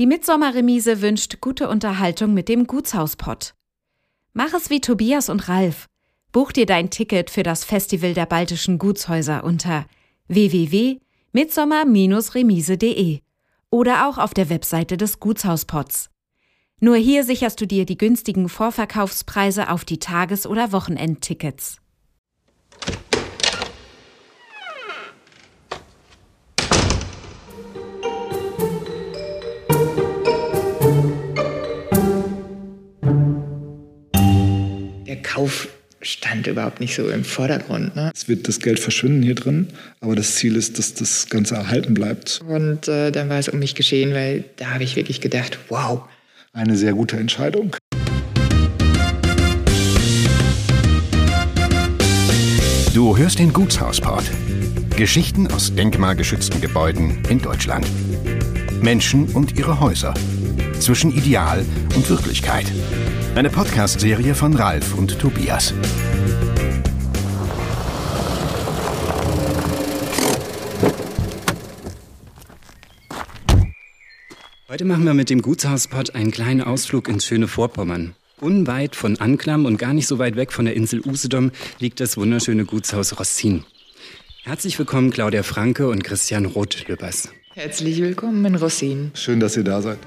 [0.00, 3.52] Die Mitsommerremise wünscht gute Unterhaltung mit dem Gutshauspott.
[4.32, 5.84] Mach es wie Tobias und Ralf.
[6.32, 9.84] Buch dir dein Ticket für das Festival der baltischen Gutshäuser unter
[10.28, 13.20] www.mitsommer-remise.de
[13.68, 16.08] oder auch auf der Webseite des Gutshauspots.
[16.80, 21.76] Nur hier sicherst du dir die günstigen Vorverkaufspreise auf die Tages- oder Wochenendtickets.
[35.30, 35.68] Der Kauf
[36.00, 37.94] stand überhaupt nicht so im Vordergrund.
[37.94, 38.10] Ne?
[38.12, 39.68] Es wird das Geld verschwinden hier drin,
[40.00, 42.40] aber das Ziel ist, dass das Ganze erhalten bleibt.
[42.48, 46.02] Und äh, dann war es um mich geschehen, weil da habe ich wirklich gedacht, wow,
[46.52, 47.76] eine sehr gute Entscheidung.
[52.92, 54.24] Du hörst den Gutshausport.
[54.96, 57.86] Geschichten aus denkmalgeschützten Gebäuden in Deutschland.
[58.82, 60.12] Menschen und ihre Häuser.
[60.80, 62.66] Zwischen Ideal und Wirklichkeit.
[63.36, 65.72] Eine Podcast-Serie von Ralf und Tobias.
[74.68, 78.16] Heute machen wir mit dem Gutshauspott einen kleinen Ausflug ins schöne Vorpommern.
[78.40, 82.16] Unweit von Anklam und gar nicht so weit weg von der Insel Usedom liegt das
[82.16, 83.64] wunderschöne Gutshaus Rossin.
[84.42, 87.28] Herzlich willkommen Claudia Franke und Christian Roth-Lübbers.
[87.54, 89.12] Herzlich willkommen in Rossin.
[89.14, 89.98] Schön, dass ihr da seid.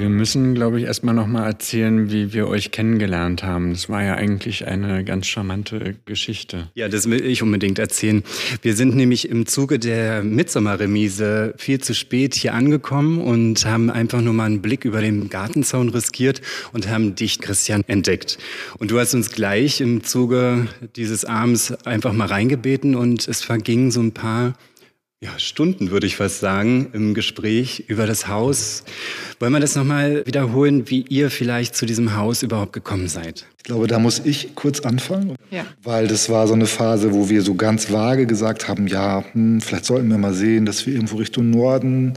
[0.00, 3.74] Wir müssen, glaube ich, erstmal nochmal erzählen, wie wir euch kennengelernt haben.
[3.74, 6.70] Das war ja eigentlich eine ganz charmante Geschichte.
[6.72, 8.22] Ja, das will ich unbedingt erzählen.
[8.62, 14.22] Wir sind nämlich im Zuge der Mitsommerremise viel zu spät hier angekommen und haben einfach
[14.22, 16.40] nur mal einen Blick über den Gartenzaun riskiert
[16.72, 18.38] und haben dich, Christian, entdeckt.
[18.78, 23.90] Und du hast uns gleich im Zuge dieses Abends einfach mal reingebeten und es vergingen
[23.90, 24.54] so ein paar
[25.22, 28.84] ja, Stunden, würde ich fast sagen, im Gespräch über das Haus.
[29.38, 33.44] Wollen wir das nochmal wiederholen, wie ihr vielleicht zu diesem Haus überhaupt gekommen seid?
[33.58, 35.66] Ich glaube, da muss ich kurz anfangen, Ja.
[35.82, 39.60] weil das war so eine Phase, wo wir so ganz vage gesagt haben, ja, hm,
[39.60, 42.14] vielleicht sollten wir mal sehen, dass wir irgendwo Richtung Norden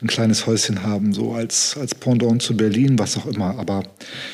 [0.00, 3.58] ein kleines Häuschen haben, so als, als Pendant zu Berlin, was auch immer.
[3.58, 3.82] Aber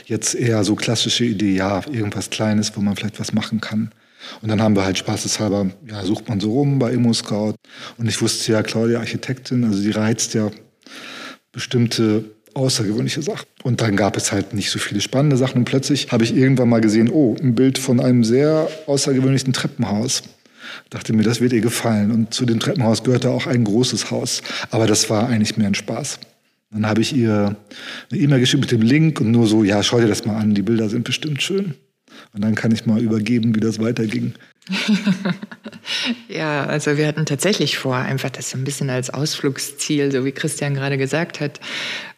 [0.04, 3.92] jetzt eher so klassische Idee, ja, irgendwas Kleines, wo man vielleicht was machen kann.
[4.42, 7.54] Und dann haben wir halt spaßeshalber, ja, sucht man so rum bei Immo Scout.
[7.98, 10.50] Und ich wusste ja, Claudia Architektin, also die reizt ja
[11.52, 13.46] bestimmte außergewöhnliche Sachen.
[13.62, 15.58] Und dann gab es halt nicht so viele spannende Sachen.
[15.58, 20.22] Und plötzlich habe ich irgendwann mal gesehen, oh, ein Bild von einem sehr außergewöhnlichen Treppenhaus.
[20.90, 22.10] Dachte mir, das wird ihr gefallen.
[22.10, 24.42] Und zu dem Treppenhaus gehörte auch ein großes Haus.
[24.70, 26.18] Aber das war eigentlich mehr ein Spaß.
[26.72, 27.56] Dann habe ich ihr
[28.10, 30.54] eine E-Mail geschickt mit dem Link und nur so, ja, schau dir das mal an,
[30.54, 31.74] die Bilder sind bestimmt schön.
[32.32, 34.34] Und dann kann ich mal übergeben, wie das weiterging.
[36.28, 40.32] Ja, also wir hatten tatsächlich vor, einfach das so ein bisschen als Ausflugsziel, so wie
[40.32, 41.60] Christian gerade gesagt hat,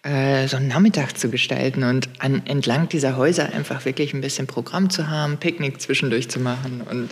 [0.03, 4.47] äh, so einen Nachmittag zu gestalten und an, entlang dieser Häuser einfach wirklich ein bisschen
[4.47, 7.11] Programm zu haben, Picknick zwischendurch zu machen und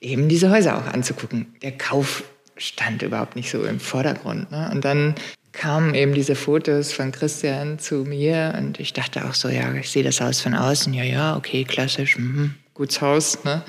[0.00, 1.54] eben diese Häuser auch anzugucken.
[1.62, 2.24] Der Kauf
[2.56, 4.50] stand überhaupt nicht so im Vordergrund.
[4.50, 4.70] Ne?
[4.72, 5.14] Und dann
[5.52, 9.90] kamen eben diese Fotos von Christian zu mir und ich dachte auch so, ja, ich
[9.90, 13.62] sehe das Haus von außen, ja, ja, okay, klassisch, mhm, gutes Haus, ne?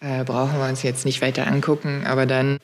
[0.00, 2.58] äh, brauchen wir uns jetzt nicht weiter angucken, aber dann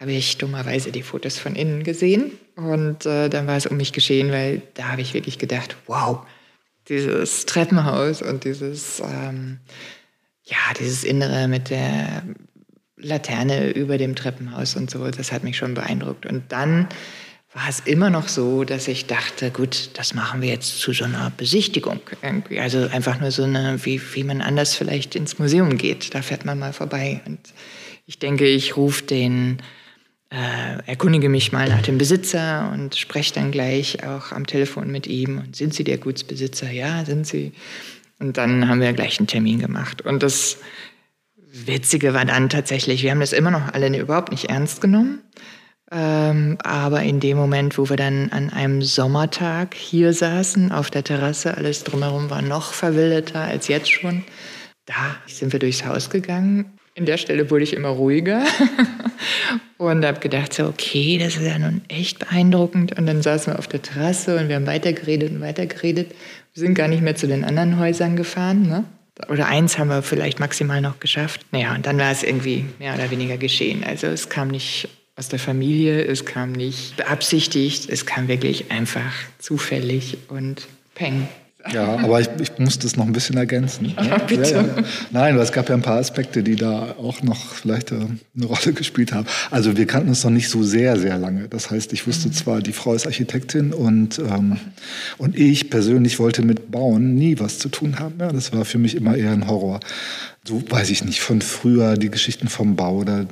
[0.00, 3.92] habe ich dummerweise die Fotos von innen gesehen und äh, dann war es um mich
[3.92, 6.20] geschehen, weil da habe ich wirklich gedacht, wow,
[6.88, 9.60] dieses Treppenhaus und dieses, ähm,
[10.44, 12.22] ja, dieses Innere mit der
[12.96, 16.26] Laterne über dem Treppenhaus und so, das hat mich schon beeindruckt.
[16.26, 16.88] Und dann
[17.54, 21.04] war es immer noch so, dass ich dachte, gut, das machen wir jetzt zu so
[21.04, 22.00] einer Besichtigung.
[22.20, 22.58] Irgendwie.
[22.58, 26.14] Also einfach nur so eine, wie, wie man anders vielleicht ins Museum geht.
[26.14, 27.20] Da fährt man mal vorbei.
[27.26, 27.38] Und
[28.06, 29.58] ich denke, ich rufe den,
[30.30, 35.06] äh, erkundige mich mal nach dem Besitzer und spreche dann gleich auch am Telefon mit
[35.06, 35.38] ihm.
[35.38, 36.72] Und sind Sie der Gutsbesitzer?
[36.72, 37.52] Ja, sind Sie.
[38.18, 40.02] Und dann haben wir gleich einen Termin gemacht.
[40.02, 40.58] Und das
[41.52, 45.20] Witzige war dann tatsächlich, wir haben das immer noch alle überhaupt nicht ernst genommen.
[45.94, 51.04] Ähm, aber in dem Moment, wo wir dann an einem Sommertag hier saßen, auf der
[51.04, 54.24] Terrasse, alles drumherum war noch verwilderter als jetzt schon,
[54.86, 56.78] da sind wir durchs Haus gegangen.
[56.96, 58.44] In der Stelle wurde ich immer ruhiger
[59.78, 62.98] und habe gedacht, so, okay, das ist ja nun echt beeindruckend.
[62.98, 66.10] Und dann saßen wir auf der Terrasse und wir haben weitergeredet und weitergeredet.
[66.54, 68.68] Wir sind gar nicht mehr zu den anderen Häusern gefahren.
[68.68, 68.84] Ne?
[69.28, 71.46] Oder eins haben wir vielleicht maximal noch geschafft.
[71.52, 73.84] Naja, und dann war es irgendwie mehr oder weniger geschehen.
[73.84, 79.12] Also es kam nicht aus der Familie, es kam nicht beabsichtigt, es kam wirklich einfach
[79.38, 81.28] zufällig und peng.
[81.72, 83.94] Ja, aber ich, ich muss das noch ein bisschen ergänzen.
[83.96, 84.50] Ja, bitte.
[84.50, 84.84] Ja, ja.
[85.12, 87.94] Nein, es gab ja ein paar Aspekte, die da auch noch vielleicht äh,
[88.36, 89.26] eine Rolle gespielt haben.
[89.50, 91.48] Also wir kannten uns noch nicht so sehr, sehr lange.
[91.48, 92.32] Das heißt, ich wusste mhm.
[92.34, 94.58] zwar, die Frau ist Architektin und, ähm,
[95.16, 98.16] und ich persönlich wollte mit Bauen nie was zu tun haben.
[98.18, 99.80] Ja, das war für mich immer eher ein Horror.
[100.46, 103.26] So weiß ich nicht, von früher die Geschichten vom Bau oder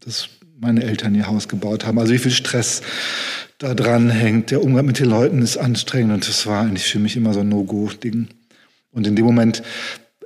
[0.00, 1.98] dass meine Eltern ihr Haus gebaut haben.
[1.98, 2.82] Also wie viel Stress
[3.58, 4.50] da dran hängt.
[4.50, 7.40] Der Umgang mit den Leuten ist anstrengend und das war eigentlich für mich immer so
[7.40, 8.28] ein No-Go-Ding.
[8.90, 9.62] Und in dem Moment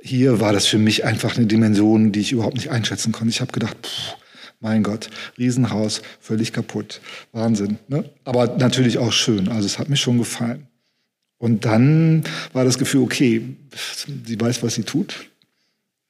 [0.01, 3.29] hier war das für mich einfach eine Dimension, die ich überhaupt nicht einschätzen konnte.
[3.29, 4.15] Ich habe gedacht, pff,
[4.59, 7.01] mein Gott, Riesenhaus, völlig kaputt,
[7.31, 7.77] Wahnsinn.
[7.87, 8.09] Ne?
[8.23, 9.47] Aber natürlich auch schön.
[9.47, 10.67] Also es hat mir schon gefallen.
[11.37, 12.23] Und dann
[12.53, 13.41] war das Gefühl, okay,
[14.25, 15.29] sie weiß, was sie tut.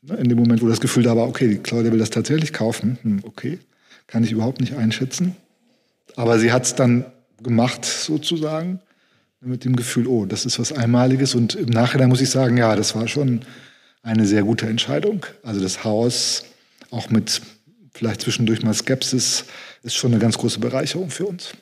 [0.01, 0.15] Ne?
[0.15, 2.97] In dem Moment, wo das Gefühl da war, okay, die Claudia will das tatsächlich kaufen,
[3.01, 3.59] hm, okay,
[4.11, 5.35] kann ich überhaupt nicht einschätzen.
[6.15, 7.05] Aber sie hat es dann
[7.41, 8.79] gemacht, sozusagen,
[9.39, 11.33] mit dem Gefühl, oh, das ist was Einmaliges.
[11.33, 13.41] Und im Nachhinein muss ich sagen, ja, das war schon
[14.03, 15.25] eine sehr gute Entscheidung.
[15.43, 16.43] Also das Haus,
[16.91, 17.41] auch mit
[17.93, 19.45] vielleicht zwischendurch mal Skepsis,
[19.81, 21.53] ist schon eine ganz große Bereicherung für uns.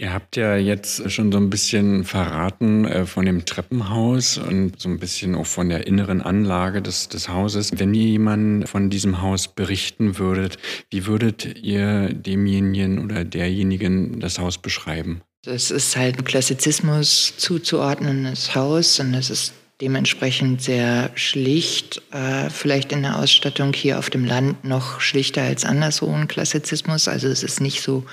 [0.00, 4.88] Ihr habt ja jetzt schon so ein bisschen verraten äh, von dem Treppenhaus und so
[4.88, 7.72] ein bisschen auch von der inneren Anlage des, des Hauses.
[7.74, 10.58] Wenn ihr jemanden von diesem Haus berichten würdet,
[10.90, 15.22] wie würdet ihr demjenigen oder derjenigen das Haus beschreiben?
[15.42, 22.92] Das ist halt ein Klassizismus zuzuordnendes Haus und es ist dementsprechend sehr schlicht, äh, vielleicht
[22.92, 27.08] in der Ausstattung hier auf dem Land noch schlichter als anderswo ein Klassizismus.
[27.08, 28.04] Also es ist nicht so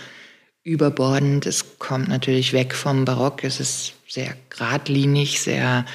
[0.66, 1.46] überbordend.
[1.46, 3.46] Es kommt natürlich weg vom Barock.
[3.46, 5.86] Es ist sehr geradlinig, sehr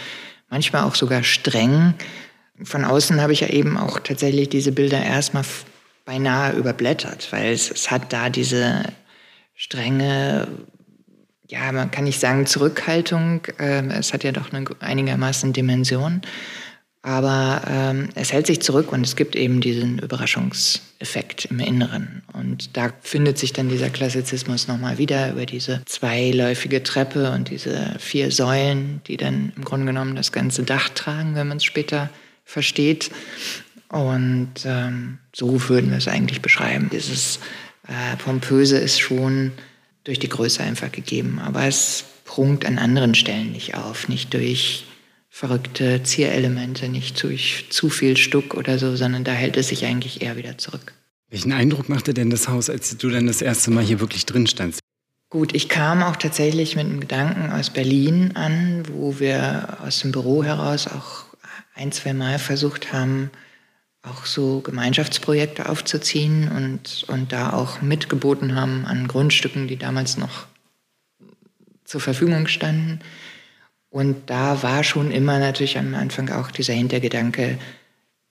[0.49, 1.94] manchmal auch sogar streng.
[2.62, 5.44] Von außen habe ich ja eben auch tatsächlich diese Bilder erstmal
[6.05, 8.84] beinahe überblättert, weil es, es hat da diese
[9.55, 10.46] strenge,
[11.49, 13.43] ja, man kann nicht sagen Zurückhaltung.
[13.58, 16.22] Ähm, es hat ja doch eine einigermaßen Dimension.
[17.02, 22.23] Aber ähm, es hält sich zurück und es gibt eben diesen Überraschungseffekt im Inneren.
[22.35, 27.97] Und da findet sich dann dieser Klassizismus nochmal wieder über diese zweiläufige Treppe und diese
[27.99, 32.11] vier Säulen, die dann im Grunde genommen das ganze Dach tragen, wenn man es später
[32.44, 33.11] versteht.
[33.88, 36.91] Und ähm, so würden wir es eigentlich beschreiben.
[36.93, 37.41] Dieses
[37.88, 39.53] äh, Pompöse ist schon
[40.05, 44.85] durch die Größe einfach gegeben, aber es prunkt an anderen Stellen nicht auf, nicht durch
[45.31, 50.21] verrückte Zierelemente, nicht durch zu viel Stuck oder so, sondern da hält es sich eigentlich
[50.21, 50.93] eher wieder zurück.
[51.31, 54.49] Welchen Eindruck machte denn das Haus, als du dann das erste Mal hier wirklich drin
[54.49, 54.81] standst?
[55.31, 60.11] Gut, ich kam auch tatsächlich mit einem Gedanken aus Berlin an, wo wir aus dem
[60.11, 61.27] Büro heraus auch
[61.75, 63.31] ein, zwei Mal versucht haben,
[64.03, 70.47] auch so Gemeinschaftsprojekte aufzuziehen und, und da auch mitgeboten haben an Grundstücken, die damals noch
[71.85, 72.99] zur Verfügung standen.
[73.91, 77.59] Und da war schon immer natürlich am Anfang auch dieser Hintergedanke,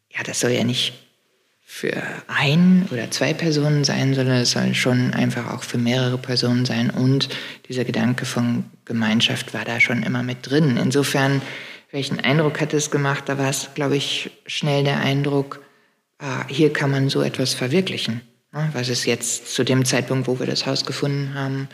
[0.10, 0.94] ja, das soll ja nicht
[1.72, 6.66] für ein oder zwei Personen sein, sondern es soll schon einfach auch für mehrere Personen
[6.66, 6.90] sein.
[6.90, 7.30] Und
[7.68, 10.78] dieser Gedanke von Gemeinschaft war da schon immer mit drin.
[10.78, 11.42] Insofern,
[11.92, 13.26] welchen Eindruck hat es gemacht?
[13.28, 15.62] Da war es, glaube ich, schnell der Eindruck,
[16.18, 18.22] ah, hier kann man so etwas verwirklichen.
[18.52, 18.70] Ne?
[18.74, 21.68] Was es jetzt zu dem Zeitpunkt, wo wir das Haus gefunden haben,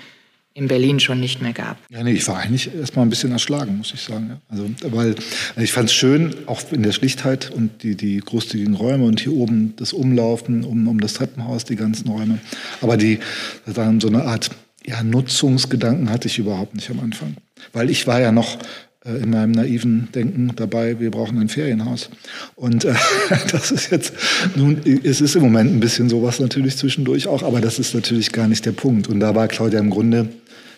[0.55, 1.77] in Berlin schon nicht mehr gab.
[1.89, 4.37] Ja, nee, ich war eigentlich erstmal ein bisschen erschlagen, muss ich sagen.
[4.47, 5.13] Also, weil
[5.57, 9.33] ich fand es schön, auch in der Schlichtheit und die, die großzügigen Räume und hier
[9.33, 12.39] oben das Umlaufen um, um das Treppenhaus, die ganzen Räume.
[12.81, 13.19] Aber die,
[13.65, 14.49] waren so eine Art
[14.85, 17.35] ja, Nutzungsgedanken hatte ich überhaupt nicht am Anfang.
[17.73, 18.57] Weil ich war ja noch
[19.05, 22.09] äh, in meinem naiven Denken dabei, wir brauchen ein Ferienhaus.
[22.55, 22.93] Und äh,
[23.51, 24.13] das ist jetzt,
[24.55, 28.31] nun, es ist im Moment ein bisschen sowas natürlich zwischendurch auch, aber das ist natürlich
[28.31, 29.07] gar nicht der Punkt.
[29.07, 30.29] Und da war Claudia im Grunde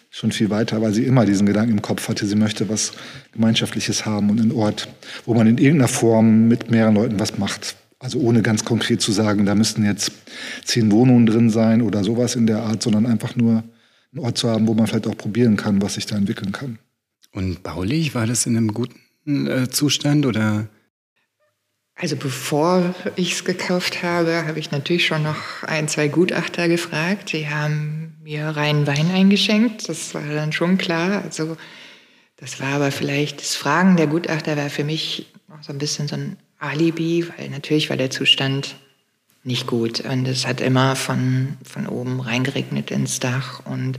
[0.09, 2.93] schon viel weiter, weil sie immer diesen Gedanken im Kopf hatte, sie möchte was
[3.33, 4.87] Gemeinschaftliches haben und einen Ort,
[5.25, 7.75] wo man in irgendeiner Form mit mehreren Leuten was macht.
[7.99, 10.11] Also ohne ganz konkret zu sagen, da müssten jetzt
[10.63, 13.63] zehn Wohnungen drin sein oder sowas in der Art, sondern einfach nur
[14.13, 16.79] einen Ort zu haben, wo man vielleicht auch probieren kann, was sich da entwickeln kann.
[17.31, 20.67] Und baulich, war das in einem guten äh, Zustand oder?
[21.99, 27.33] Also bevor ich es gekauft habe, habe ich natürlich schon noch ein, zwei Gutachter gefragt.
[27.33, 29.89] Die haben mir reinen Wein eingeschenkt.
[29.89, 31.23] Das war dann schon klar.
[31.23, 31.57] Also
[32.35, 36.07] das war aber vielleicht, das Fragen der Gutachter war für mich noch so ein bisschen
[36.07, 38.75] so ein Alibi, weil natürlich war der Zustand
[39.43, 40.01] nicht gut.
[40.01, 43.65] Und es hat immer von, von oben reingeregnet ins Dach.
[43.65, 43.97] Und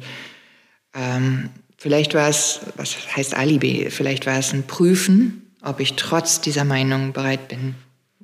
[0.94, 3.88] ähm, vielleicht war es, was heißt Alibi?
[3.90, 7.74] Vielleicht war es ein Prüfen, ob ich trotz dieser Meinung bereit bin,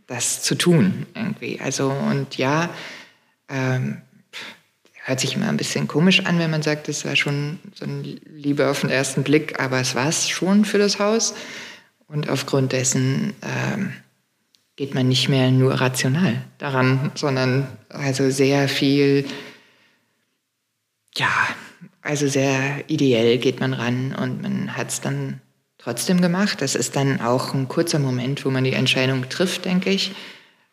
[0.06, 1.61] das zu tun irgendwie.
[1.61, 2.70] Also und ja,
[3.49, 4.02] ähm,
[5.04, 8.20] hört sich immer ein bisschen komisch an, wenn man sagt, es war schon so ein
[8.34, 11.34] Liebe auf den ersten Blick, aber es war es schon für das Haus.
[12.06, 13.92] Und aufgrund dessen ähm,
[14.76, 19.26] geht man nicht mehr nur rational daran, sondern also sehr viel,
[21.16, 21.32] ja,
[22.02, 25.40] also sehr ideell geht man ran und man hat es dann
[25.85, 26.62] trotzdem gemacht.
[26.62, 30.12] Das ist dann auch ein kurzer Moment, wo man die Entscheidung trifft, denke ich.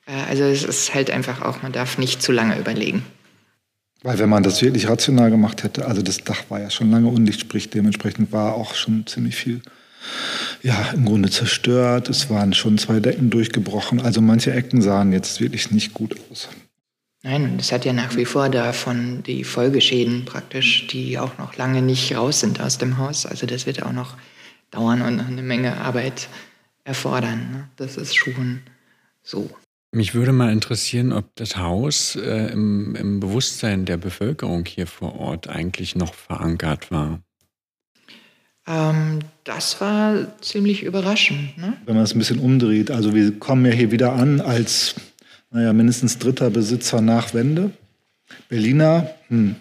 [0.07, 3.05] Äh, also es ist halt einfach auch, man darf nicht zu lange überlegen.
[4.03, 7.07] Weil wenn man das wirklich rational gemacht hätte, also das Dach war ja schon lange
[7.07, 9.61] undicht, sprich dementsprechend war auch schon ziemlich viel,
[10.63, 12.09] ja, im Grunde zerstört.
[12.09, 14.01] Es waren schon zwei Decken durchgebrochen.
[14.01, 16.49] Also manche Ecken sahen jetzt wirklich nicht gut aus.
[17.21, 21.55] Nein, und es hat ja nach wie vor davon die Folgeschäden praktisch, die auch noch
[21.55, 23.27] lange nicht raus sind aus dem Haus.
[23.27, 24.17] Also das wird auch noch
[24.71, 26.29] dauern und eine Menge Arbeit
[26.83, 27.51] erfordern.
[27.51, 27.69] Ne?
[27.75, 28.61] Das ist schon
[29.21, 29.49] so.
[29.93, 35.19] Mich würde mal interessieren, ob das Haus äh, im, im, Bewusstsein der Bevölkerung hier vor
[35.19, 37.19] Ort eigentlich noch verankert war.
[38.65, 41.57] Ähm, das war ziemlich überraschend.
[41.57, 41.73] Ne?
[41.85, 44.95] Wenn man es ein bisschen umdreht, also wir kommen ja hier wieder an als
[45.51, 47.71] naja, mindestens dritter Besitzer nach Wende.
[48.47, 49.55] Berliner, hm,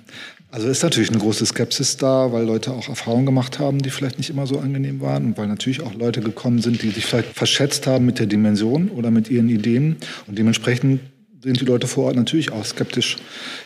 [0.51, 4.19] also ist natürlich eine große Skepsis da, weil Leute auch Erfahrungen gemacht haben, die vielleicht
[4.19, 7.35] nicht immer so angenehm waren und weil natürlich auch Leute gekommen sind, die sich vielleicht
[7.37, 9.97] verschätzt haben mit der Dimension oder mit ihren Ideen.
[10.27, 11.01] Und dementsprechend
[11.43, 13.17] sind die Leute vor Ort natürlich auch skeptisch.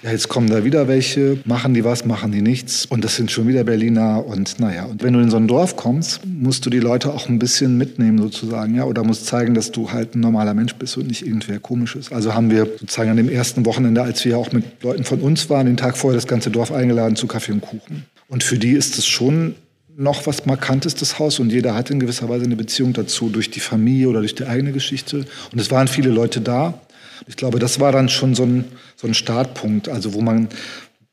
[0.02, 2.86] Ja, jetzt kommen da wieder welche, machen die was, machen die nichts.
[2.86, 4.24] Und das sind schon wieder Berliner.
[4.24, 7.28] Und naja, und wenn du in so ein Dorf kommst, musst du die Leute auch
[7.28, 10.96] ein bisschen mitnehmen sozusagen, ja, oder musst zeigen, dass du halt ein normaler Mensch bist
[10.96, 12.12] und nicht irgendwer komisches.
[12.12, 15.50] Also haben wir sozusagen an dem ersten Wochenende, als wir auch mit Leuten von uns
[15.50, 18.04] waren, den Tag vorher das ganze Dorf eingeladen zu Kaffee und Kuchen.
[18.28, 19.56] Und für die ist es schon
[19.96, 21.40] noch was Markantes, das Haus.
[21.40, 24.44] Und jeder hatte in gewisser Weise eine Beziehung dazu, durch die Familie oder durch die
[24.44, 25.24] eigene Geschichte.
[25.52, 26.80] Und es waren viele Leute da.
[27.26, 28.64] Ich glaube, das war dann schon so ein,
[28.96, 30.48] so ein Startpunkt, also wo man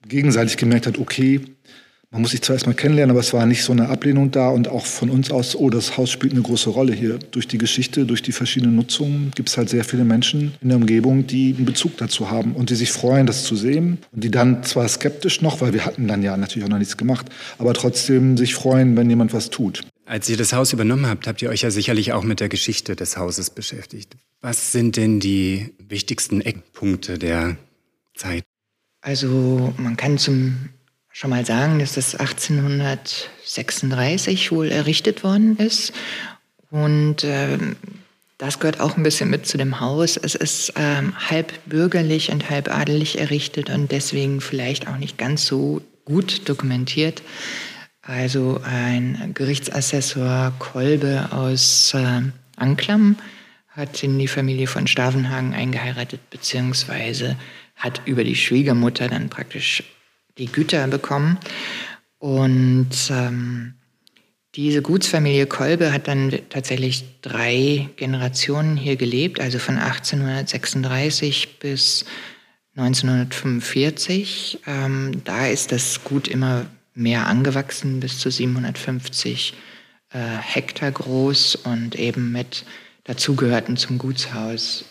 [0.08, 1.41] gegenseitig gemerkt hat, okay,
[2.13, 4.68] man muss sich zwar erstmal kennenlernen, aber es war nicht so eine Ablehnung da und
[4.68, 7.20] auch von uns aus, oh, das Haus spielt eine große Rolle hier.
[7.32, 10.77] Durch die Geschichte, durch die verschiedenen Nutzungen gibt es halt sehr viele Menschen in der
[10.77, 14.30] Umgebung, die einen Bezug dazu haben und die sich freuen, das zu sehen und die
[14.30, 17.27] dann zwar skeptisch noch, weil wir hatten dann ja natürlich auch noch nichts gemacht,
[17.58, 19.82] aber trotzdem sich freuen, wenn jemand was tut.
[20.06, 22.98] Als ihr das Haus übernommen habt, habt ihr euch ja sicherlich auch mit der Geschichte
[22.98, 24.18] des Hauses beschäftigt.
[24.41, 27.57] Was sind denn die wichtigsten Eckpunkte der
[28.15, 28.43] Zeit?
[29.01, 30.69] Also man kann zum
[31.12, 35.93] schon mal sagen, dass das 1836 wohl errichtet worden ist.
[36.71, 37.60] Und äh,
[38.39, 40.17] das gehört auch ein bisschen mit zu dem Haus.
[40.17, 45.45] Es ist ähm, halb bürgerlich und halb adelig errichtet und deswegen vielleicht auch nicht ganz
[45.45, 47.21] so gut dokumentiert.
[48.01, 52.21] Also ein Gerichtsassessor Kolbe aus äh,
[52.55, 53.17] Anklam
[53.82, 57.36] hat in die Familie von Stavenhagen eingeheiratet, beziehungsweise
[57.76, 59.84] hat über die Schwiegermutter dann praktisch
[60.38, 61.38] die Güter bekommen.
[62.20, 63.74] Und ähm,
[64.56, 72.06] diese Gutsfamilie Kolbe hat dann tatsächlich drei Generationen hier gelebt, also von 1836 bis
[72.76, 74.60] 1945.
[74.68, 79.54] Ähm, da ist das Gut immer mehr angewachsen, bis zu 750
[80.14, 82.66] äh, Hektar groß und eben mit
[83.03, 84.86] dazugehörten zum Gutshaus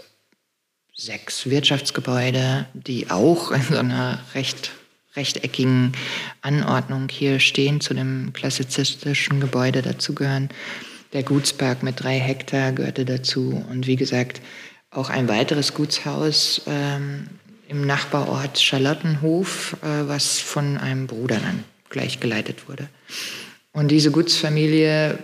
[0.95, 4.73] sechs Wirtschaftsgebäude, die auch in so einer recht
[5.17, 5.93] rechteckigen
[6.41, 10.51] Anordnung hier stehen, zu dem klassizistischen Gebäude dazugehören.
[11.13, 14.41] Der Gutspark mit drei Hektar gehörte dazu und wie gesagt
[14.91, 17.29] auch ein weiteres Gutshaus ähm,
[17.69, 22.89] im Nachbarort Charlottenhof, äh, was von einem Bruder dann gleich geleitet wurde.
[23.73, 25.19] Und diese Gutsfamilie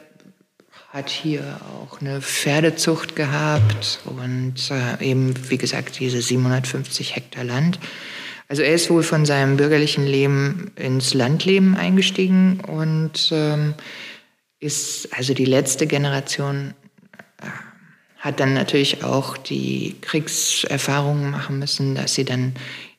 [0.96, 7.78] hat hier auch eine Pferdezucht gehabt und äh, eben, wie gesagt, diese 750 Hektar Land.
[8.48, 13.74] Also er ist wohl von seinem bürgerlichen Leben ins Landleben eingestiegen und ähm,
[14.58, 16.72] ist also die letzte Generation
[17.42, 17.46] äh,
[18.16, 22.54] hat dann natürlich auch die Kriegserfahrungen machen müssen, dass sie dann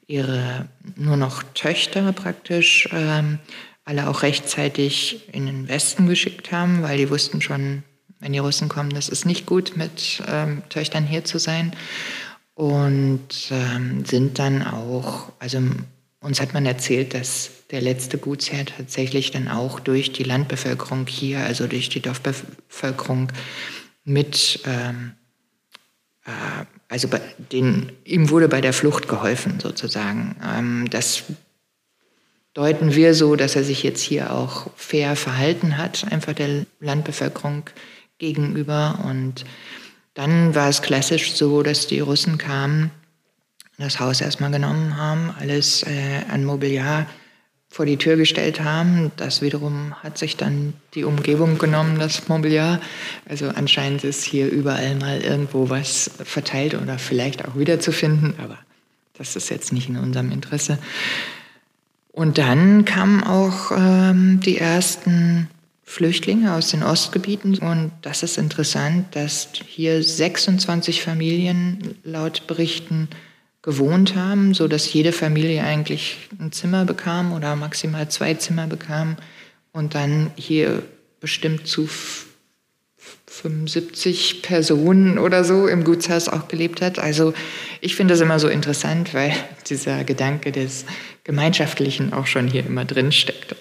[0.06, 3.40] ihre nur noch Töchter praktisch ähm,
[3.88, 7.84] alle auch rechtzeitig in den Westen geschickt haben, weil die wussten schon,
[8.20, 11.76] wenn die Russen kommen, das ist nicht gut, mit ähm, Töchtern hier zu sein.
[12.54, 15.62] Und ähm, sind dann auch, also
[16.20, 21.42] uns hat man erzählt, dass der letzte Gutsherr tatsächlich dann auch durch die Landbevölkerung hier,
[21.42, 23.32] also durch die Dorfbevölkerung
[24.04, 25.12] mit ähm,
[26.26, 27.22] äh, also bei
[27.52, 30.36] den, ihm wurde bei der Flucht geholfen sozusagen.
[30.44, 31.24] Ähm, das
[32.54, 37.64] deuten wir so, dass er sich jetzt hier auch fair verhalten hat, einfach der Landbevölkerung
[38.18, 39.00] gegenüber.
[39.06, 39.46] Und
[40.14, 42.92] dann war es klassisch so, dass die Russen kamen,
[43.78, 47.06] das Haus erstmal genommen haben, alles äh, an Mobiliar
[47.70, 49.12] vor die Tür gestellt haben.
[49.18, 52.82] Das wiederum hat sich dann die Umgebung genommen, das Mobiliar.
[53.28, 58.58] Also anscheinend ist hier überall mal irgendwo was verteilt oder vielleicht auch wiederzufinden, aber
[59.18, 60.80] das ist jetzt nicht in unserem Interesse.
[62.12, 65.50] Und dann kamen auch ähm, die ersten
[65.90, 67.58] Flüchtlinge aus den Ostgebieten.
[67.60, 73.08] Und das ist interessant, dass hier 26 Familien laut Berichten
[73.62, 79.16] gewohnt haben, so dass jede Familie eigentlich ein Zimmer bekam oder maximal zwei Zimmer bekam
[79.72, 80.84] und dann hier
[81.22, 81.90] bestimmt zu
[83.28, 87.00] 75 Personen oder so im Gutshaus auch gelebt hat.
[87.00, 87.34] Also
[87.80, 89.34] ich finde das immer so interessant, weil
[89.70, 90.86] dieser Gedanke des
[91.24, 93.56] Gemeinschaftlichen auch schon hier immer drin steckt.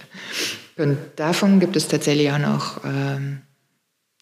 [0.78, 3.42] Und davon gibt es tatsächlich auch noch ähm,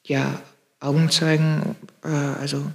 [0.04, 0.40] ja,
[0.80, 2.70] Augenzeugen, äh, also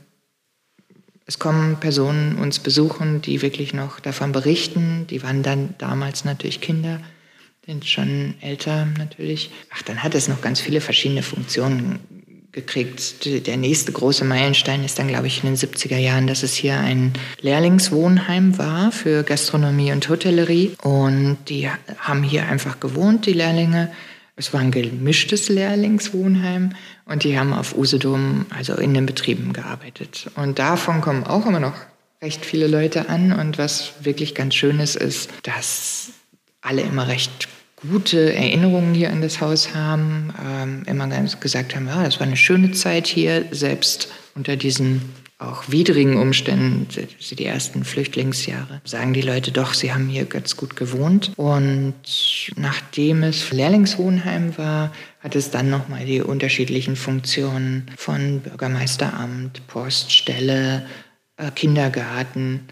[1.26, 5.06] es kommen Personen uns besuchen, die wirklich noch davon berichten.
[5.08, 7.00] Die waren dann damals natürlich Kinder,
[7.68, 9.52] sind schon älter natürlich.
[9.70, 12.00] Ach, dann hat es noch ganz viele verschiedene Funktionen
[12.52, 13.26] gekriegt.
[13.48, 16.80] Der nächste große Meilenstein ist dann, glaube ich, in den 70er Jahren, dass es hier
[16.80, 20.76] ein Lehrlingswohnheim war für Gastronomie und Hotellerie.
[20.82, 23.92] Und die haben hier einfach gewohnt, die Lehrlinge.
[24.36, 26.74] Es war ein gemischtes Lehrlingswohnheim
[27.06, 30.32] und die haben auf Usedom, also in den Betrieben gearbeitet.
[30.36, 31.76] Und davon kommen auch immer noch
[32.22, 33.32] recht viele Leute an.
[33.32, 36.12] Und was wirklich ganz schön ist, ist, dass
[36.62, 37.48] alle immer recht
[37.82, 42.28] gute Erinnerungen hier an das Haus haben, ähm, immer ganz gesagt haben, ja, das war
[42.28, 45.02] eine schöne Zeit hier, selbst unter diesen
[45.40, 46.88] auch widrigen Umständen,
[47.32, 51.32] die ersten Flüchtlingsjahre, sagen die Leute doch, sie haben hier ganz gut gewohnt.
[51.38, 51.94] Und
[52.58, 60.86] nachdem es Lehrlingswohnheim war, hat es dann nochmal die unterschiedlichen Funktionen von Bürgermeisteramt, Poststelle,
[61.38, 62.68] äh, Kindergarten,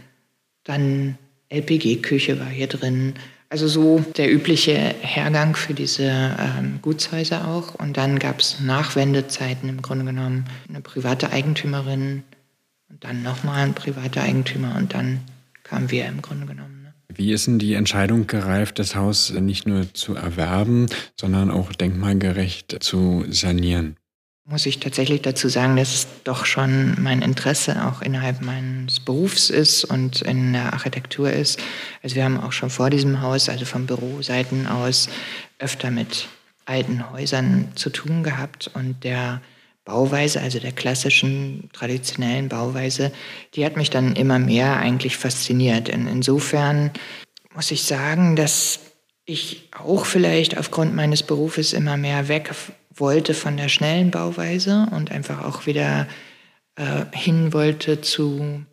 [0.66, 1.18] dann
[1.50, 3.14] LPG-Küche war hier drin.
[3.50, 7.76] Also so der übliche Hergang für diese ähm, Gutshäuser auch.
[7.76, 12.24] Und dann gab es Nachwendezeiten im Grunde genommen eine private Eigentümerin,
[12.90, 15.22] und dann nochmal ein privater Eigentümer und dann
[15.64, 16.84] kamen wir im Grunde genommen.
[16.84, 16.94] Ne?
[17.14, 20.88] Wie ist denn die Entscheidung gereift, das Haus nicht nur zu erwerben,
[21.20, 23.98] sondern auch denkmalgerecht zu sanieren?
[24.50, 29.84] Muss ich tatsächlich dazu sagen, dass doch schon mein Interesse auch innerhalb meines Berufs ist
[29.84, 31.60] und in der Architektur ist.
[32.02, 35.10] Also wir haben auch schon vor diesem Haus, also von Büroseiten aus,
[35.60, 36.30] öfter mit
[36.64, 39.42] alten Häusern zu tun gehabt und der
[39.84, 43.12] Bauweise, also der klassischen, traditionellen Bauweise,
[43.54, 45.90] die hat mich dann immer mehr eigentlich fasziniert.
[45.90, 46.92] In, insofern
[47.54, 48.80] muss ich sagen, dass
[49.26, 52.56] ich auch vielleicht aufgrund meines Berufes immer mehr weg
[53.00, 56.08] wollte von der schnellen Bauweise und einfach auch wieder
[56.76, 58.64] äh, hin wollte zu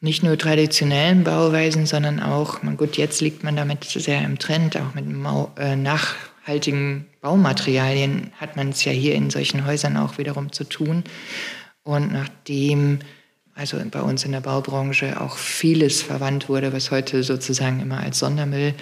[0.00, 4.94] nicht nur traditionellen Bauweisen, sondern auch, gut, jetzt liegt man damit sehr im Trend, auch
[4.94, 6.14] mit Mau äh, nach
[6.48, 11.04] nachhaltigen Baumaterialien hat man es ja hier in solchen Häusern auch wiederum zu tun.
[11.82, 13.00] Und nachdem
[13.54, 18.20] also bei uns in der Baubranche auch vieles verwandt wurde, was heute sozusagen immer als
[18.20, 18.72] Sondermüll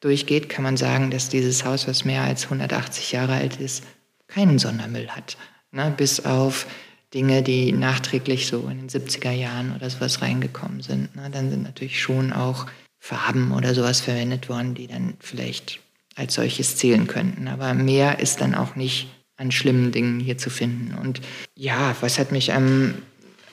[0.00, 3.84] durchgeht, kann man sagen, dass dieses Haus, was mehr als 180 Jahre alt ist,
[4.28, 5.36] keinen Sondermüll hat.
[5.72, 5.92] Ne?
[5.96, 6.66] Bis auf
[7.12, 11.14] Dinge, die nachträglich so in den 70er Jahren oder sowas reingekommen sind.
[11.14, 11.30] Ne?
[11.30, 12.66] Dann sind natürlich schon auch
[12.98, 15.80] Farben oder sowas verwendet worden, die dann vielleicht
[16.16, 17.48] als solches zählen könnten.
[17.48, 20.94] Aber mehr ist dann auch nicht an schlimmen Dingen hier zu finden.
[20.94, 21.20] Und
[21.54, 22.94] ja, was hat mich am,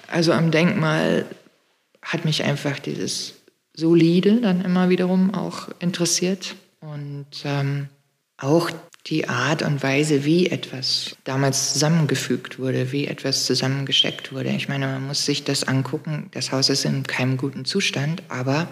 [0.07, 1.25] also am Denkmal
[2.01, 3.35] hat mich einfach dieses
[3.73, 7.89] Solide dann immer wiederum auch interessiert und ähm,
[8.37, 8.69] auch
[9.07, 14.49] die Art und Weise, wie etwas damals zusammengefügt wurde, wie etwas zusammengesteckt wurde.
[14.49, 16.29] Ich meine, man muss sich das angucken.
[16.31, 18.67] Das Haus ist in keinem guten Zustand, aber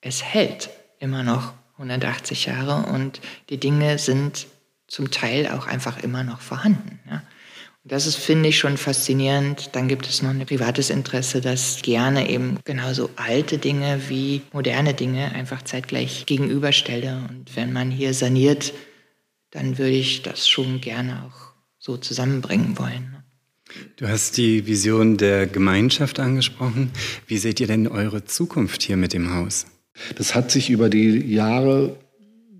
[0.00, 4.46] es hält immer noch 180 Jahre und die Dinge sind
[4.86, 7.00] zum Teil auch einfach immer noch vorhanden.
[7.10, 7.22] Ja.
[7.82, 9.70] Und das ist, finde ich, schon faszinierend.
[9.74, 14.94] Dann gibt es noch ein privates Interesse, das gerne eben genauso alte Dinge wie moderne
[14.94, 17.20] Dinge einfach zeitgleich gegenüberstelle.
[17.28, 18.72] Und wenn man hier saniert,
[19.56, 23.16] dann würde ich das schon gerne auch so zusammenbringen wollen.
[23.96, 26.90] Du hast die Vision der Gemeinschaft angesprochen.
[27.26, 29.66] Wie seht ihr denn eure Zukunft hier mit dem Haus?
[30.16, 31.96] Das hat sich über die Jahre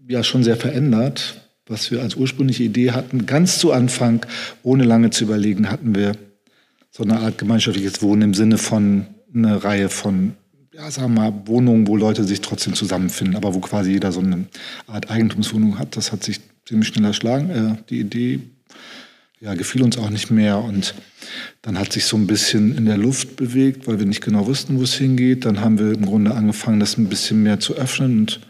[0.08, 1.42] ja schon sehr verändert.
[1.66, 4.24] Was wir als ursprüngliche Idee hatten, ganz zu Anfang,
[4.62, 6.12] ohne lange zu überlegen, hatten wir
[6.90, 10.34] so eine Art gemeinschaftliches Wohnen im Sinne von einer Reihe von,
[10.72, 14.20] ja, sagen wir mal, Wohnungen, wo Leute sich trotzdem zusammenfinden, aber wo quasi jeder so
[14.20, 14.46] eine
[14.86, 15.96] Art Eigentumswohnung hat.
[15.96, 17.50] Das hat sich ziemlich schnell erschlagen.
[17.50, 18.40] Äh, die Idee
[19.40, 20.58] ja, gefiel uns auch nicht mehr.
[20.58, 20.94] Und
[21.62, 24.78] dann hat sich so ein bisschen in der Luft bewegt, weil wir nicht genau wussten,
[24.78, 25.44] wo es hingeht.
[25.44, 28.40] Dann haben wir im Grunde angefangen, das ein bisschen mehr zu öffnen und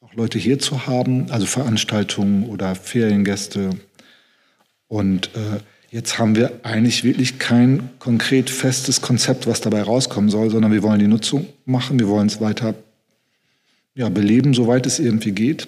[0.00, 3.70] auch Leute hier zu haben, also Veranstaltungen oder Feriengäste.
[4.88, 10.50] Und äh, jetzt haben wir eigentlich wirklich kein konkret festes Konzept, was dabei rauskommen soll,
[10.50, 12.74] sondern wir wollen die Nutzung machen, wir wollen es weiter
[13.94, 15.66] ja, beleben, soweit es irgendwie geht.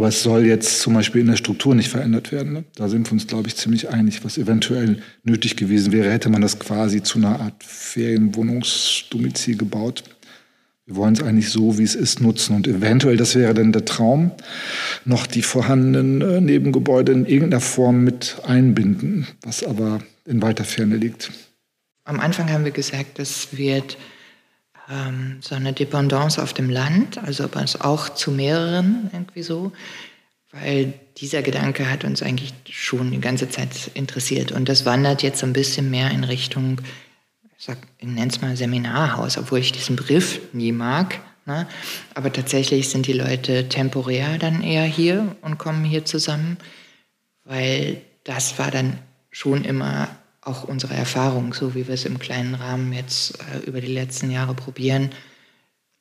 [0.00, 2.54] Aber es soll jetzt zum Beispiel in der Struktur nicht verändert werden.
[2.54, 2.64] Ne?
[2.74, 4.24] Da sind wir uns, glaube ich, ziemlich einig.
[4.24, 10.04] Was eventuell nötig gewesen wäre, hätte man das quasi zu einer Art Ferienwohnungsdomizil gebaut.
[10.86, 12.56] Wir wollen es eigentlich so, wie es ist, nutzen.
[12.56, 14.30] Und eventuell, das wäre dann der Traum,
[15.04, 20.96] noch die vorhandenen äh, Nebengebäude in irgendeiner Form mit einbinden, was aber in weiter Ferne
[20.96, 21.30] liegt.
[22.04, 23.98] Am Anfang haben wir gesagt, das wird
[24.90, 29.72] ähm, so eine Dependance auf dem Land, also aber auch zu mehreren irgendwie so,
[30.52, 34.50] weil dieser Gedanke hat uns eigentlich schon die ganze Zeit interessiert.
[34.50, 36.80] Und das wandert jetzt so ein bisschen mehr in Richtung
[37.98, 41.20] ich nenne es mal Seminarhaus, obwohl ich diesen Begriff nie mag.
[41.44, 41.66] Ne?
[42.14, 46.56] Aber tatsächlich sind die Leute temporär dann eher hier und kommen hier zusammen,
[47.44, 48.98] weil das war dann
[49.30, 50.08] schon immer
[50.42, 54.30] auch unsere Erfahrung, so wie wir es im kleinen Rahmen jetzt äh, über die letzten
[54.30, 55.10] Jahre probieren.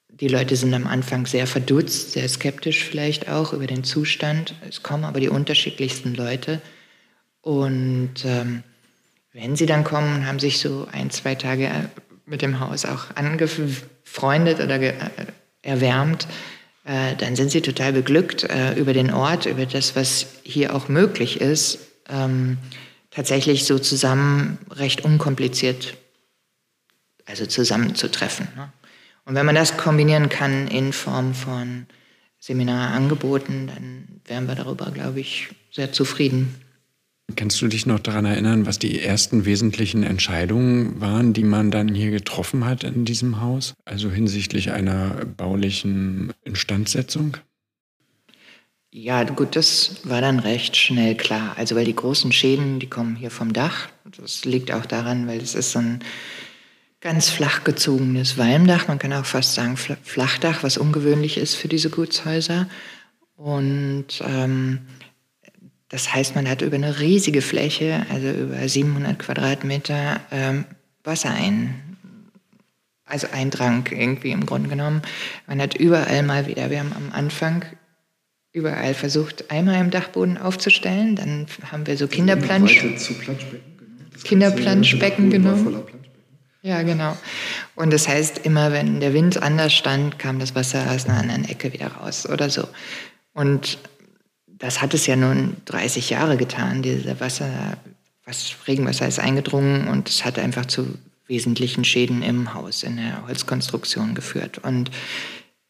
[0.09, 4.55] Die Leute sind am Anfang sehr verdutzt, sehr skeptisch vielleicht auch über den Zustand.
[4.67, 6.61] Es kommen aber die unterschiedlichsten Leute.
[7.41, 8.63] Und ähm,
[9.33, 11.69] wenn sie dann kommen und haben sich so ein, zwei Tage
[12.25, 14.93] mit dem Haus auch angefreundet oder äh,
[15.61, 16.27] erwärmt,
[16.85, 20.87] äh, dann sind sie total beglückt äh, über den Ort, über das, was hier auch
[20.87, 22.57] möglich ist, ähm,
[23.19, 25.97] tatsächlich so zusammen recht unkompliziert,
[27.25, 28.47] also zusammenzutreffen.
[28.55, 28.71] Ne?
[29.25, 31.85] Und wenn man das kombinieren kann in Form von
[32.39, 36.55] Seminarangeboten, dann wären wir darüber, glaube ich, sehr zufrieden.
[37.35, 41.93] Kannst du dich noch daran erinnern, was die ersten wesentlichen Entscheidungen waren, die man dann
[41.93, 43.73] hier getroffen hat in diesem Haus?
[43.83, 47.35] Also hinsichtlich einer baulichen Instandsetzung?
[48.91, 51.53] Ja, gut, das war dann recht schnell klar.
[51.57, 53.89] Also weil die großen Schäden, die kommen hier vom Dach.
[54.17, 55.99] Das liegt auch daran, weil es ist so ein
[56.99, 58.87] ganz flach gezogenes Walmdach.
[58.87, 62.67] Man kann auch fast sagen Flachdach, was ungewöhnlich ist für diese Gutshäuser.
[63.35, 64.79] Und ähm,
[65.89, 70.65] das heißt, man hat über eine riesige Fläche, also über 700 Quadratmeter, ähm,
[71.03, 71.97] Wasser ein,
[73.05, 75.03] also Eindrang irgendwie im Grunde genommen.
[75.47, 77.65] Man hat überall mal wieder, wir haben am Anfang
[78.51, 81.15] überall versucht, Eimer im Dachboden aufzustellen.
[81.15, 83.39] Dann haben wir so Kinderplansch genau.
[84.23, 85.83] Kinderplanschbecken genommen.
[86.61, 87.17] Ja, genau.
[87.75, 91.45] Und das heißt, immer wenn der Wind anders stand, kam das Wasser aus einer anderen
[91.45, 92.67] Ecke wieder raus oder so.
[93.33, 93.77] Und
[94.45, 96.81] das hat es ja nun 30 Jahre getan.
[96.81, 97.77] Diese Wasser,
[98.25, 100.95] was, Regenwasser ist eingedrungen und es hat einfach zu
[101.27, 104.57] wesentlichen Schäden im Haus, in der Holzkonstruktion geführt.
[104.57, 104.91] Und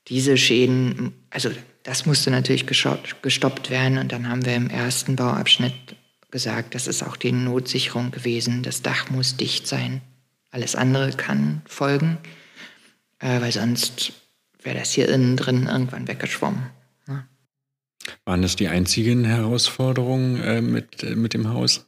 [0.07, 1.51] diese Schäden, also
[1.83, 3.97] das musste natürlich gestoppt werden.
[3.97, 5.73] Und dann haben wir im ersten Bauabschnitt
[6.31, 8.63] gesagt, das ist auch die Notsicherung gewesen.
[8.63, 10.01] Das Dach muss dicht sein.
[10.51, 12.17] Alles andere kann folgen,
[13.19, 14.13] äh, weil sonst
[14.63, 16.69] wäre das hier innen drin irgendwann weggeschwommen.
[18.25, 21.85] Waren das die einzigen Herausforderungen äh, mit, äh, mit dem Haus?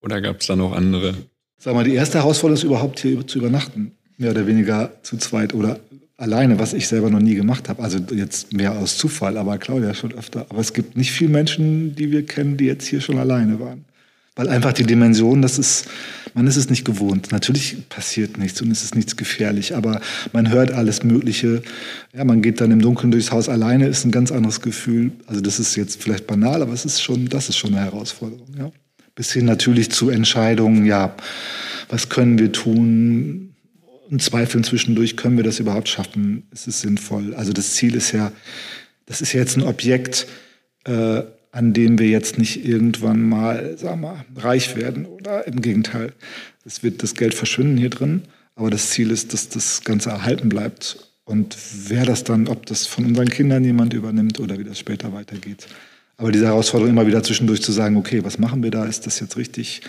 [0.00, 1.14] Oder gab es da noch andere?
[1.58, 3.92] Sag mal, die erste Herausforderung ist überhaupt hier zu übernachten.
[4.16, 5.80] Mehr oder weniger zu zweit oder
[6.20, 7.82] alleine, was ich selber noch nie gemacht habe.
[7.82, 10.46] Also jetzt mehr aus Zufall, aber Claudia schon öfter.
[10.50, 13.84] Aber es gibt nicht viele Menschen, die wir kennen, die jetzt hier schon alleine waren.
[14.36, 15.86] Weil einfach die Dimension, das ist,
[16.34, 17.32] man ist es nicht gewohnt.
[17.32, 20.00] Natürlich passiert nichts und es ist nichts gefährlich, aber
[20.32, 21.62] man hört alles Mögliche.
[22.14, 25.12] Ja, man geht dann im Dunkeln durchs Haus alleine, ist ein ganz anderes Gefühl.
[25.26, 28.46] Also das ist jetzt vielleicht banal, aber es ist schon, das ist schon eine Herausforderung.
[28.58, 28.70] Ja.
[29.14, 31.14] Bis hin natürlich zu Entscheidungen, ja,
[31.88, 33.49] was können wir tun?
[34.10, 36.48] Und Zweifeln zwischendurch, können wir das überhaupt schaffen?
[36.50, 37.34] Ist es sinnvoll?
[37.34, 38.32] Also das Ziel ist ja,
[39.06, 40.26] das ist ja jetzt ein Objekt,
[40.84, 45.06] äh, an dem wir jetzt nicht irgendwann mal, sagen wir, reich werden.
[45.06, 46.12] Oder im Gegenteil,
[46.64, 48.22] es wird das Geld verschwinden hier drin.
[48.56, 50.96] Aber das Ziel ist, dass das Ganze erhalten bleibt.
[51.24, 55.12] Und wer das dann, ob das von unseren Kindern jemand übernimmt oder wie das später
[55.12, 55.68] weitergeht.
[56.16, 58.84] Aber diese Herausforderung immer wieder zwischendurch zu sagen, okay, was machen wir da?
[58.84, 59.82] Ist das jetzt richtig?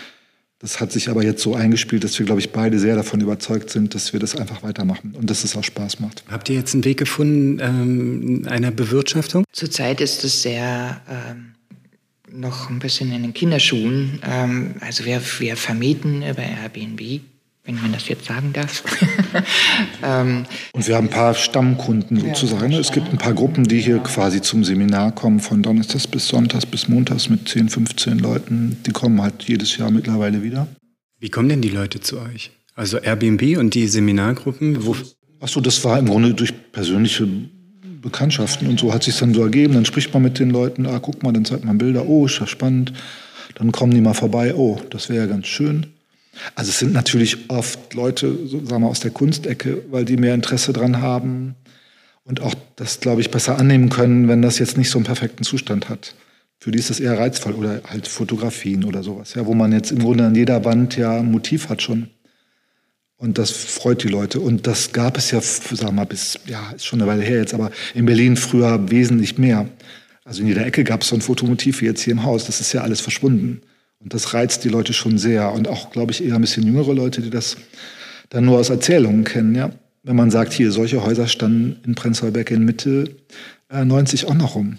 [0.62, 3.68] Das hat sich aber jetzt so eingespielt, dass wir, glaube ich, beide sehr davon überzeugt
[3.68, 6.22] sind, dass wir das einfach weitermachen und dass es auch Spaß macht.
[6.30, 9.44] Habt ihr jetzt einen Weg gefunden ähm, einer Bewirtschaftung?
[9.50, 11.54] Zurzeit ist es sehr ähm,
[12.30, 14.20] noch ein bisschen in den Kinderschuhen.
[14.24, 17.20] Ähm, also wir, wir vermieten über Airbnb,
[17.64, 18.82] wenn man das jetzt sagen darf.
[20.02, 22.72] ähm, und wir haben ein paar Stammkunden sozusagen.
[22.72, 26.66] Es gibt ein paar Gruppen, die hier quasi zum Seminar kommen, von Donnerstags bis Sonntags
[26.66, 28.78] bis Montags mit 10, 15 Leuten.
[28.84, 30.66] Die kommen halt jedes Jahr mittlerweile wieder.
[31.20, 32.50] Wie kommen denn die Leute zu euch?
[32.74, 34.84] Also Airbnb und die Seminargruppen?
[34.84, 34.96] Wo
[35.40, 37.26] Achso, das war im Grunde durch persönliche
[38.00, 39.74] Bekanntschaften und so hat sich dann so ergeben.
[39.74, 42.38] Dann spricht man mit den Leuten, ah, guck mal, dann zeigt man Bilder, oh, ist
[42.38, 42.92] ja spannend.
[43.56, 45.86] Dann kommen die mal vorbei, oh, das wäre ja ganz schön.
[46.54, 51.00] Also es sind natürlich oft Leute, so, aus der Kunstecke, weil die mehr Interesse dran
[51.00, 51.54] haben
[52.24, 55.44] und auch das, glaube ich, besser annehmen können, wenn das jetzt nicht so einen perfekten
[55.44, 56.14] Zustand hat.
[56.58, 59.90] Für die ist das eher reizvoll oder halt Fotografien oder sowas, ja, wo man jetzt
[59.90, 62.08] im Grunde an jeder Wand ja ein Motiv hat schon.
[63.16, 64.40] Und das freut die Leute.
[64.40, 67.38] Und das gab es ja, sagen wir mal, bis, ja, ist schon eine Weile her
[67.38, 69.68] jetzt, aber in Berlin früher wesentlich mehr.
[70.24, 72.46] Also in jeder Ecke gab es so ein Fotomotiv wie jetzt hier im Haus.
[72.46, 73.60] Das ist ja alles verschwunden.
[74.02, 75.52] Und das reizt die Leute schon sehr.
[75.52, 77.56] Und auch, glaube ich, eher ein bisschen jüngere Leute, die das
[78.30, 79.70] dann nur aus Erzählungen kennen, ja.
[80.04, 83.16] Wenn man sagt, hier, solche Häuser standen in Prenzlauer Berg in Mitte
[83.70, 84.78] äh, 90 auch noch rum.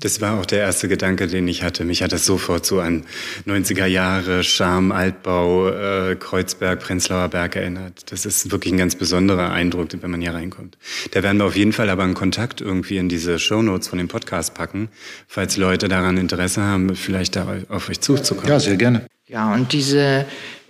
[0.00, 1.84] Das war auch der erste Gedanke, den ich hatte.
[1.84, 3.04] Mich hat das sofort so an
[3.46, 8.10] 90er Jahre, Charme, Altbau, äh, Kreuzberg, Prenzlauer Berg erinnert.
[8.10, 10.76] Das ist wirklich ein ganz besonderer Eindruck, wenn man hier reinkommt.
[11.12, 14.08] Da werden wir auf jeden Fall aber einen Kontakt irgendwie in diese Shownotes von dem
[14.08, 14.88] Podcast packen,
[15.28, 18.48] falls Leute daran Interesse haben, vielleicht da auf euch zuzukommen.
[18.50, 19.06] Ja, sehr gerne.
[19.28, 20.26] Ja, und diese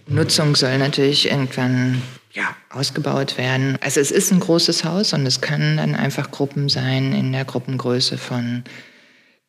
[0.07, 2.03] Nutzung soll natürlich irgendwann
[2.35, 3.79] ja, ausgebaut werden.
[3.81, 7.45] Also es ist ein großes Haus und es können dann einfach Gruppen sein in der
[7.45, 8.65] Gruppengröße von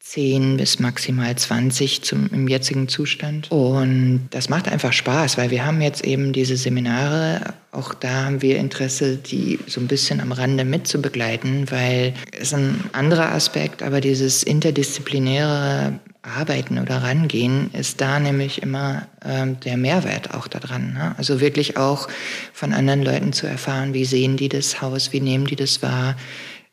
[0.05, 3.51] 10 bis maximal 20 zum, im jetzigen Zustand.
[3.51, 8.43] Und das macht einfach Spaß, weil wir haben jetzt eben diese Seminare, auch da haben
[8.43, 13.99] wir Interesse, die so ein bisschen am Rande mitzubegleiten, weil es ein anderer Aspekt, aber
[13.99, 20.93] dieses interdisziplinäre Arbeiten oder Rangehen ist da nämlich immer ähm, der Mehrwert auch daran.
[20.93, 21.15] Ne?
[21.17, 22.07] Also wirklich auch
[22.53, 26.15] von anderen Leuten zu erfahren, wie sehen die das Haus, wie nehmen die das wahr,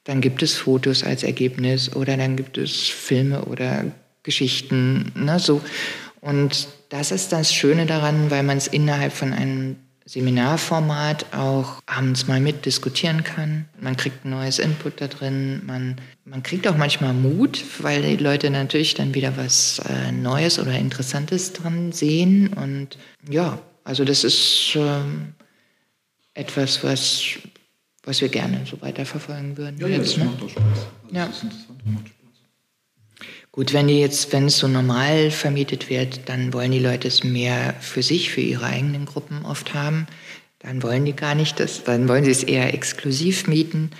[0.04, 3.84] dann gibt es Fotos als Ergebnis oder dann gibt es Filme oder
[4.22, 5.12] Geschichten.
[5.14, 5.60] Ne, so.
[6.20, 12.26] Und das ist das Schöne daran, weil man es innerhalb von einem Seminarformat auch abends
[12.26, 13.66] mal mitdiskutieren kann.
[13.80, 15.62] Man kriegt neues Input da drin.
[15.64, 20.58] Man, man kriegt auch manchmal Mut, weil die Leute natürlich dann wieder was äh, Neues
[20.58, 22.52] oder Interessantes dran sehen.
[22.52, 25.34] Und ja, also das ist ähm,
[26.34, 27.38] etwas, was
[28.04, 29.78] was wir gerne so weiterverfolgen würden.
[29.78, 30.24] Ja, ja jetzt, das ne?
[30.24, 30.64] macht auch Spaß.
[30.64, 31.26] Also ja.
[31.26, 32.18] Das ist interessant, macht Spaß.
[33.52, 37.22] Gut, wenn die jetzt, wenn es so normal vermietet wird, dann wollen die Leute es
[37.22, 40.06] mehr für sich, für ihre eigenen Gruppen oft haben.
[40.58, 43.90] Dann wollen die gar nicht das, dann wollen sie es eher exklusiv mieten.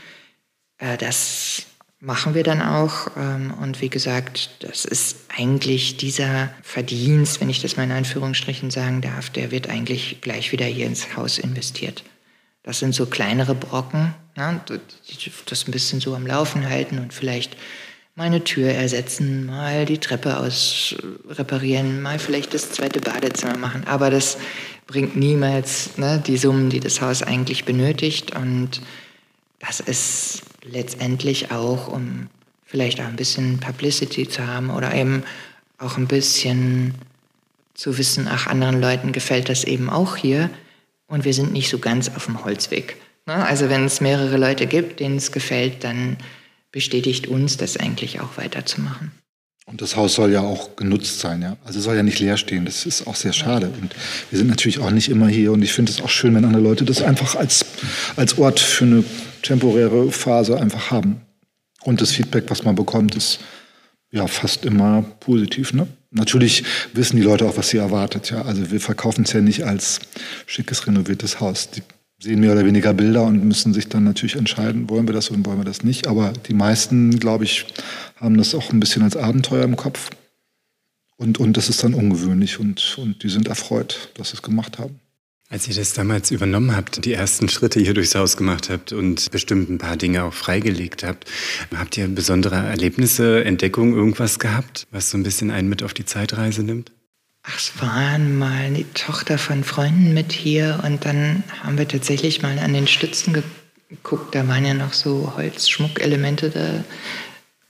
[0.78, 1.66] Äh, das
[2.00, 3.08] machen wir dann auch.
[3.16, 8.70] Ähm, und wie gesagt, das ist eigentlich dieser Verdienst, wenn ich das mal in Anführungsstrichen
[8.70, 12.02] sagen darf, der wird eigentlich gleich wieder hier ins Haus investiert.
[12.62, 14.61] Das sind so kleinere Brocken, ne,
[15.46, 17.57] das ein bisschen so am Laufen halten und vielleicht
[18.14, 20.94] mal eine Tür ersetzen, mal die Treppe aus
[21.29, 23.85] reparieren, mal vielleicht das zweite Badezimmer machen.
[23.87, 24.38] Aber das
[24.87, 28.37] bringt niemals ne, die Summen, die das Haus eigentlich benötigt.
[28.37, 28.81] Und
[29.59, 32.29] das ist letztendlich auch, um
[32.64, 35.25] vielleicht auch ein bisschen Publicity zu haben oder eben
[35.79, 36.94] auch ein bisschen
[37.75, 40.51] zu wissen, ach, anderen Leuten gefällt das eben auch hier
[41.06, 42.96] und wir sind nicht so ganz auf dem Holzweg.
[43.26, 43.34] Ne?
[43.34, 46.16] Also wenn es mehrere Leute gibt, denen es gefällt, dann
[46.70, 49.12] bestätigt uns, das eigentlich auch weiterzumachen.
[49.64, 51.56] Und das Haus soll ja auch genutzt sein, ja.
[51.64, 52.64] Also soll ja nicht leer stehen.
[52.64, 53.70] Das ist auch sehr schade.
[53.80, 53.94] Und
[54.30, 55.52] wir sind natürlich auch nicht immer hier.
[55.52, 57.64] Und ich finde es auch schön, wenn andere Leute das einfach als,
[58.16, 59.04] als Ort für eine
[59.42, 61.20] temporäre Phase einfach haben.
[61.84, 63.38] Und das Feedback, was man bekommt, ist
[64.12, 65.88] ja fast immer positiv, ne?
[66.14, 68.31] Natürlich wissen die Leute auch, was sie erwartet.
[68.31, 68.42] Ja?
[68.42, 70.01] Also wir verkaufen es ja nicht als
[70.46, 71.70] schickes, renoviertes Haus.
[71.70, 71.83] Die
[72.20, 75.44] sehen mehr oder weniger Bilder und müssen sich dann natürlich entscheiden, wollen wir das oder
[75.46, 76.07] wollen wir das nicht.
[76.07, 77.64] Aber die meisten, glaube ich,
[78.16, 80.11] haben das auch ein bisschen als Abenteuer im Kopf.
[81.16, 84.79] Und, und das ist dann ungewöhnlich und, und die sind erfreut, dass sie es gemacht
[84.79, 85.01] haben.
[85.52, 89.30] Als ihr das damals übernommen habt, die ersten Schritte hier durchs Haus gemacht habt und
[89.32, 91.26] bestimmt ein paar Dinge auch freigelegt habt,
[91.76, 96.06] habt ihr besondere Erlebnisse, Entdeckungen, irgendwas gehabt, was so ein bisschen einen mit auf die
[96.06, 96.90] Zeitreise nimmt?
[97.42, 102.40] Ach, es waren mal die Tochter von Freunden mit hier und dann haben wir tatsächlich
[102.40, 103.34] mal an den Stützen
[103.90, 104.34] geguckt.
[104.34, 106.82] Da waren ja noch so Holzschmuckelemente da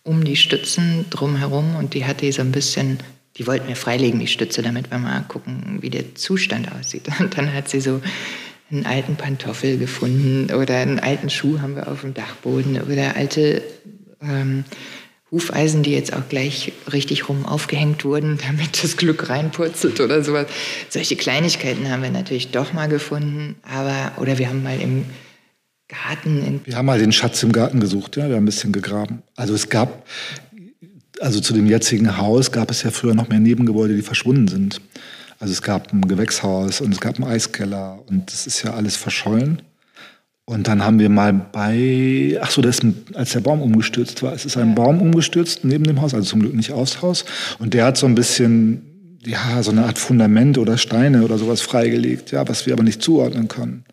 [0.05, 3.01] um die Stützen drumherum und die hat die so ein bisschen
[3.39, 7.09] die wollten mir freilegen, die Stütze, damit wir mal gucken, wie der Zustand aussieht.
[7.19, 8.01] Und dann hat sie so
[8.71, 13.63] einen alten Pantoffel gefunden oder einen alten Schuh haben wir auf dem Dachboden oder alte
[14.23, 14.65] ähm,
[15.31, 20.47] Hufeisen, die jetzt auch gleich richtig rum aufgehängt wurden, damit das Glück reinpurzelt oder sowas.
[20.89, 25.07] Solche Kleinigkeiten haben wir natürlich doch mal gefunden, aber oder wir haben mal im
[25.89, 26.63] Garten.
[26.65, 29.23] wir haben mal den Schatz im Garten gesucht, ja, wir haben ein bisschen gegraben.
[29.37, 30.07] Also es gab
[31.21, 34.81] also zu dem jetzigen Haus gab es ja früher noch mehr Nebengebäude, die verschwunden sind.
[35.39, 38.97] Also es gab ein Gewächshaus und es gab einen Eiskeller und das ist ja alles
[38.97, 39.63] verschollen.
[40.45, 42.81] Und dann haben wir mal bei, ach so, das
[43.15, 46.41] als der Baum umgestürzt war, es ist ein Baum umgestürzt neben dem Haus, also zum
[46.41, 47.25] Glück nicht aufs Haus.
[47.59, 51.61] Und der hat so ein bisschen, ja, so eine Art Fundament oder Steine oder sowas
[51.61, 53.85] freigelegt, ja, was wir aber nicht zuordnen können.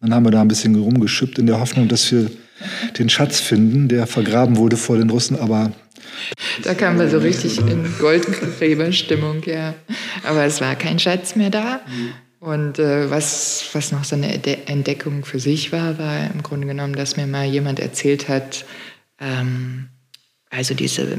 [0.00, 2.30] Dann haben wir da ein bisschen rumgeschippt in der Hoffnung, dass wir
[2.98, 5.72] den Schatz finden, der vergraben wurde vor den Russen, aber
[6.62, 9.74] da kamen wir so richtig in Goldgräberstimmung, ja.
[10.24, 11.80] Aber es war kein Schatz mehr da.
[12.40, 16.96] Und äh, was, was noch so eine Entdeckung für sich war, war im Grunde genommen,
[16.96, 18.64] dass mir mal jemand erzählt hat,
[19.20, 19.88] ähm,
[20.50, 21.18] also diese,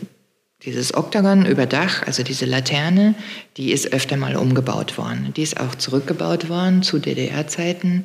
[0.63, 3.15] dieses Oktagon über Dach, also diese Laterne,
[3.55, 5.33] die ist öfter mal umgebaut worden.
[5.37, 8.03] Die ist auch zurückgebaut worden zu DDR-Zeiten.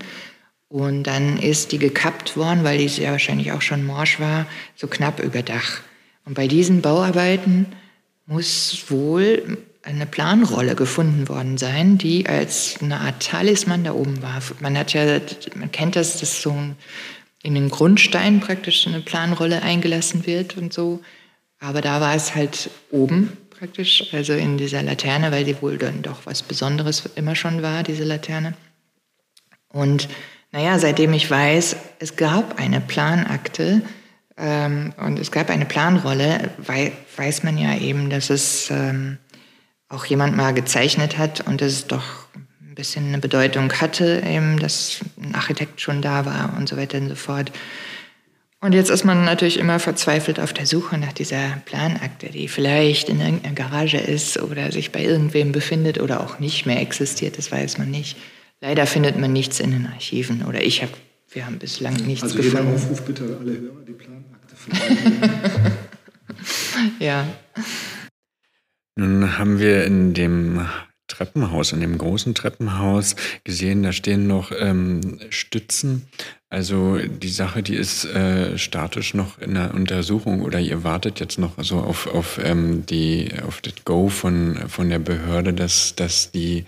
[0.68, 4.86] Und dann ist die gekappt worden, weil die ja wahrscheinlich auch schon morsch war, so
[4.86, 5.80] knapp über Dach.
[6.28, 7.64] Und bei diesen Bauarbeiten
[8.26, 14.42] muss wohl eine Planrolle gefunden worden sein, die als eine Art Talisman da oben war.
[14.60, 15.20] Man hat ja,
[15.54, 16.54] man kennt das, dass so
[17.42, 21.00] in den Grundstein praktisch eine Planrolle eingelassen wird und so.
[21.60, 26.02] Aber da war es halt oben praktisch, also in dieser Laterne, weil die wohl dann
[26.02, 28.52] doch was Besonderes immer schon war, diese Laterne.
[29.70, 30.10] Und
[30.52, 33.80] naja, seitdem ich weiß, es gab eine Planakte
[34.38, 39.18] ähm, und es gab eine Planrolle, wei weiß man ja eben, dass es ähm,
[39.88, 45.00] auch jemand mal gezeichnet hat und es doch ein bisschen eine Bedeutung hatte, eben, dass
[45.20, 47.50] ein Architekt schon da war und so weiter und so fort.
[48.60, 53.08] Und jetzt ist man natürlich immer verzweifelt auf der Suche nach dieser Planakte, die vielleicht
[53.08, 57.52] in irgendeiner Garage ist oder sich bei irgendwem befindet oder auch nicht mehr existiert, das
[57.52, 58.16] weiß man nicht.
[58.60, 60.92] Leider findet man nichts in den Archiven oder ich habe,
[61.30, 62.72] wir haben bislang nichts also gefunden.
[62.72, 63.92] Also Aufruf bitte alle Hörer, die
[64.68, 65.72] Planakte
[66.98, 67.26] ja.
[68.96, 70.66] Nun haben wir in dem
[71.18, 76.06] Treppenhaus, in dem großen Treppenhaus gesehen, da stehen noch ähm, Stützen.
[76.48, 81.38] Also die Sache, die ist äh, statisch noch in der Untersuchung oder ihr wartet jetzt
[81.38, 86.30] noch so auf, auf, ähm, die, auf das Go von, von der Behörde, dass, dass
[86.30, 86.66] die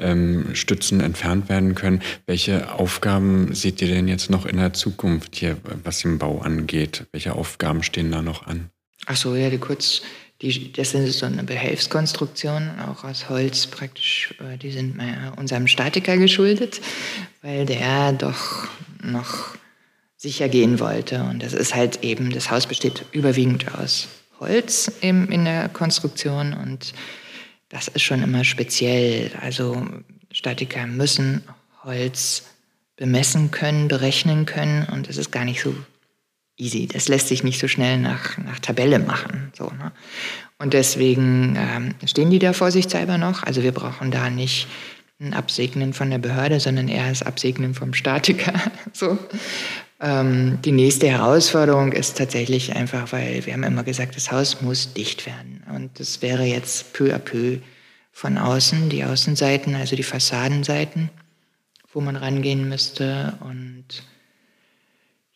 [0.00, 2.02] ähm, Stützen entfernt werden können.
[2.26, 7.06] Welche Aufgaben seht ihr denn jetzt noch in der Zukunft hier, was den Bau angeht?
[7.12, 8.68] Welche Aufgaben stehen da noch an?
[9.06, 10.02] Ach so, ja, die kurz
[10.42, 14.34] die, das sind so eine Behelfskonstruktion, auch aus Holz praktisch.
[14.40, 16.80] Äh, die sind mehr unserem Statiker geschuldet,
[17.42, 18.68] weil der doch
[19.02, 19.54] noch
[20.16, 21.22] sicher gehen wollte.
[21.24, 24.08] Und das ist halt eben, das Haus besteht überwiegend aus
[24.40, 26.92] Holz im, in der Konstruktion und
[27.68, 29.30] das ist schon immer speziell.
[29.40, 29.86] Also
[30.32, 31.42] Statiker müssen
[31.84, 32.44] Holz
[32.96, 35.74] bemessen können, berechnen können und es ist gar nicht so
[36.56, 36.86] easy.
[36.86, 39.52] Das lässt sich nicht so schnell nach, nach Tabelle machen.
[39.56, 39.92] So, ne?
[40.58, 43.42] Und deswegen ähm, stehen die da vorsichtshalber noch.
[43.42, 44.68] Also wir brauchen da nicht
[45.20, 48.52] ein Absegnen von der Behörde, sondern eher das Absegnen vom Statiker.
[48.92, 49.18] so.
[50.00, 54.92] Ähm, die nächste Herausforderung ist tatsächlich einfach, weil wir haben immer gesagt, das Haus muss
[54.94, 55.64] dicht werden.
[55.74, 57.58] Und das wäre jetzt peu à peu
[58.10, 61.10] von außen, die Außenseiten, also die Fassadenseiten,
[61.92, 63.38] wo man rangehen müsste.
[63.40, 63.84] Und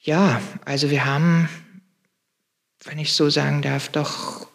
[0.07, 1.49] ja, also wir haben,
[2.85, 4.47] wenn ich so sagen darf, doch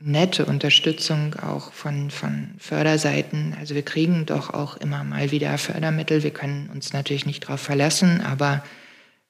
[0.00, 3.54] nette Unterstützung auch von, von Förderseiten.
[3.58, 6.24] Also wir kriegen doch auch immer mal wieder Fördermittel.
[6.24, 8.64] Wir können uns natürlich nicht darauf verlassen, aber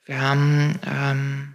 [0.06, 1.54] wir haben, ähm,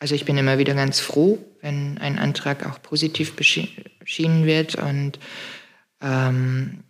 [0.00, 5.18] also ich bin immer wieder ganz froh, wenn ein Antrag auch positiv beschienen wird und
[6.00, 6.82] ähm,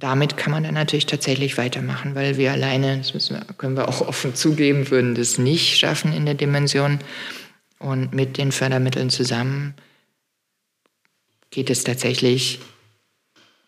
[0.00, 4.00] damit kann man dann natürlich tatsächlich weitermachen, weil wir alleine, das wir, können wir auch
[4.00, 6.98] offen zugeben, würden das nicht schaffen in der Dimension.
[7.78, 9.74] Und mit den Fördermitteln zusammen
[11.50, 12.60] geht es tatsächlich,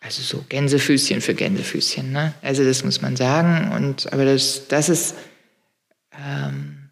[0.01, 2.11] also so Gänsefüßchen für Gänsefüßchen.
[2.11, 2.33] Ne?
[2.41, 3.71] Also das muss man sagen.
[3.71, 5.15] Und, aber das, das ist
[6.11, 6.89] ähm,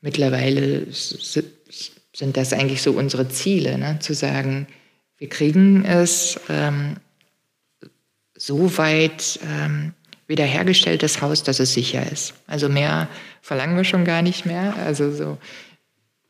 [0.00, 3.98] mittlerweile sind das eigentlich so unsere Ziele, ne?
[4.00, 4.66] zu sagen,
[5.18, 6.96] wir kriegen es ähm,
[8.46, 9.92] so weit ähm,
[10.28, 12.34] wiederhergestellt, das Haus, dass es sicher ist.
[12.46, 13.08] Also mehr
[13.42, 14.76] verlangen wir schon gar nicht mehr.
[14.76, 15.38] Also so,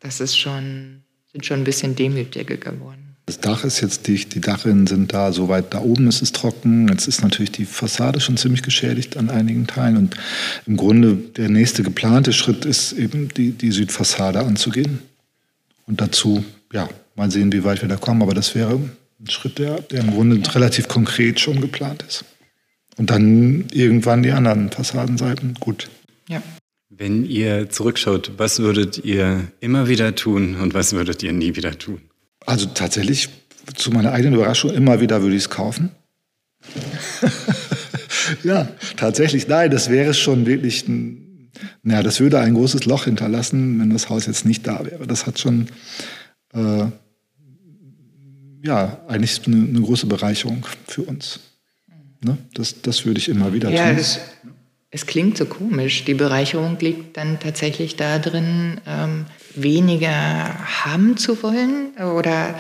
[0.01, 3.17] das ist schon, sind schon ein bisschen demütiger geworden.
[3.27, 6.89] Das Dach ist jetzt dicht, die Dachrinnen sind da, soweit da oben ist es trocken.
[6.89, 9.97] Jetzt ist natürlich die Fassade schon ziemlich geschädigt an einigen Teilen.
[9.97, 10.17] Und
[10.65, 15.01] im Grunde der nächste geplante Schritt ist eben die, die Südfassade anzugehen.
[15.87, 18.23] Und dazu, ja, mal sehen, wie weit wir da kommen.
[18.23, 18.81] Aber das wäre
[19.21, 22.25] ein Schritt, der, der im Grunde relativ konkret schon geplant ist.
[22.97, 25.55] Und dann irgendwann die anderen Fassadenseiten.
[25.61, 25.89] Gut.
[26.29, 26.43] Ja.
[26.89, 31.79] Wenn ihr zurückschaut, was würdet ihr immer wieder tun und was würdet ihr nie wieder
[31.79, 32.01] tun?
[32.47, 33.29] Also tatsächlich,
[33.75, 35.91] zu meiner eigenen Überraschung, immer wieder würde ich es kaufen.
[38.45, 41.51] ja, tatsächlich, nein, das wäre schon wirklich ein,
[41.83, 45.07] naja, das würde ein großes Loch hinterlassen, wenn das Haus jetzt nicht da wäre.
[45.07, 45.69] Das hat schon
[46.55, 46.87] äh,
[48.67, 51.41] ja eigentlich eine, eine, große Bereicherung für uns.
[52.23, 52.39] Ne?
[52.55, 53.97] Das, das würde ich immer wieder ja, tun.
[53.97, 54.21] Das,
[54.91, 56.05] es klingt so komisch.
[56.05, 62.55] Die Bereicherung liegt dann tatsächlich darin, ähm, weniger haben zu wollen oder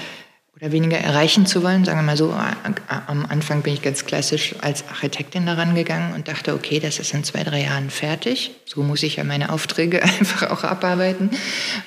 [0.56, 2.32] oder weniger erreichen zu wollen, sagen wir mal so.
[2.32, 7.12] Am Anfang bin ich ganz klassisch als Architektin daran gegangen und dachte, okay, das ist
[7.12, 8.52] in zwei, drei Jahren fertig.
[8.64, 11.30] So muss ich ja meine Aufträge einfach auch abarbeiten.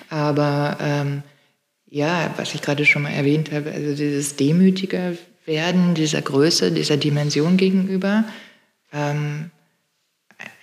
[0.10, 1.24] Aber ähm,
[1.90, 5.14] ja, was ich gerade schon mal erwähnt habe, also dieses demütiger
[5.46, 8.26] werden dieser Größe, dieser Dimension gegenüber,
[8.94, 9.50] ähm,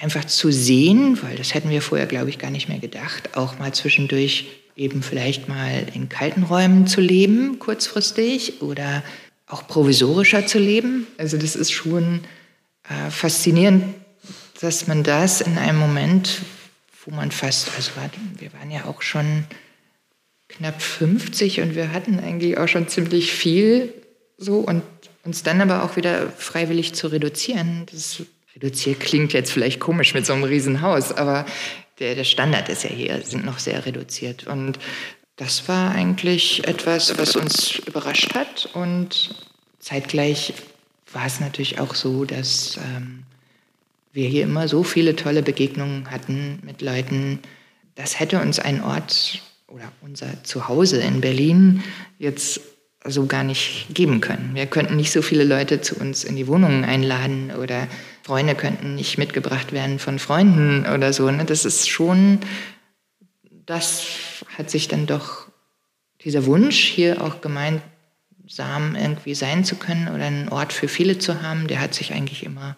[0.00, 3.58] einfach zu sehen, weil das hätten wir vorher, glaube ich, gar nicht mehr gedacht, auch
[3.58, 4.46] mal zwischendurch
[4.76, 9.02] eben vielleicht mal in kalten Räumen zu leben, kurzfristig, oder
[9.46, 11.06] auch provisorischer zu leben.
[11.18, 12.20] Also das ist schon
[12.88, 13.94] äh, faszinierend,
[14.60, 16.42] dass man das in einem Moment,
[17.04, 17.92] wo man fast, also
[18.38, 19.44] wir waren ja auch schon
[20.48, 23.92] knapp 50 und wir hatten eigentlich auch schon ziemlich viel
[24.38, 24.82] so und
[25.24, 27.86] uns dann aber auch wieder freiwillig zu reduzieren.
[27.90, 28.22] Das
[28.54, 31.46] reduziert klingt jetzt vielleicht komisch mit so einem Riesenhaus, aber
[31.98, 34.46] der, der Standard ist ja hier, sind noch sehr reduziert.
[34.46, 34.78] Und
[35.36, 38.68] das war eigentlich etwas, was uns überrascht hat.
[38.74, 39.34] Und
[39.78, 40.54] zeitgleich
[41.12, 43.24] war es natürlich auch so, dass ähm,
[44.12, 47.40] wir hier immer so viele tolle Begegnungen hatten mit Leuten.
[47.94, 51.82] Das hätte uns ein Ort oder unser Zuhause in Berlin
[52.18, 52.60] jetzt
[53.04, 54.50] so gar nicht geben können.
[54.54, 57.88] Wir könnten nicht so viele Leute zu uns in die Wohnungen einladen oder
[58.22, 61.30] Freunde könnten nicht mitgebracht werden von Freunden oder so.
[61.30, 61.44] Ne?
[61.44, 62.40] Das ist schon,
[63.66, 64.06] das
[64.56, 65.46] hat sich dann doch,
[66.22, 71.42] dieser Wunsch hier auch gemeinsam irgendwie sein zu können oder einen Ort für viele zu
[71.42, 72.76] haben, der hat sich eigentlich immer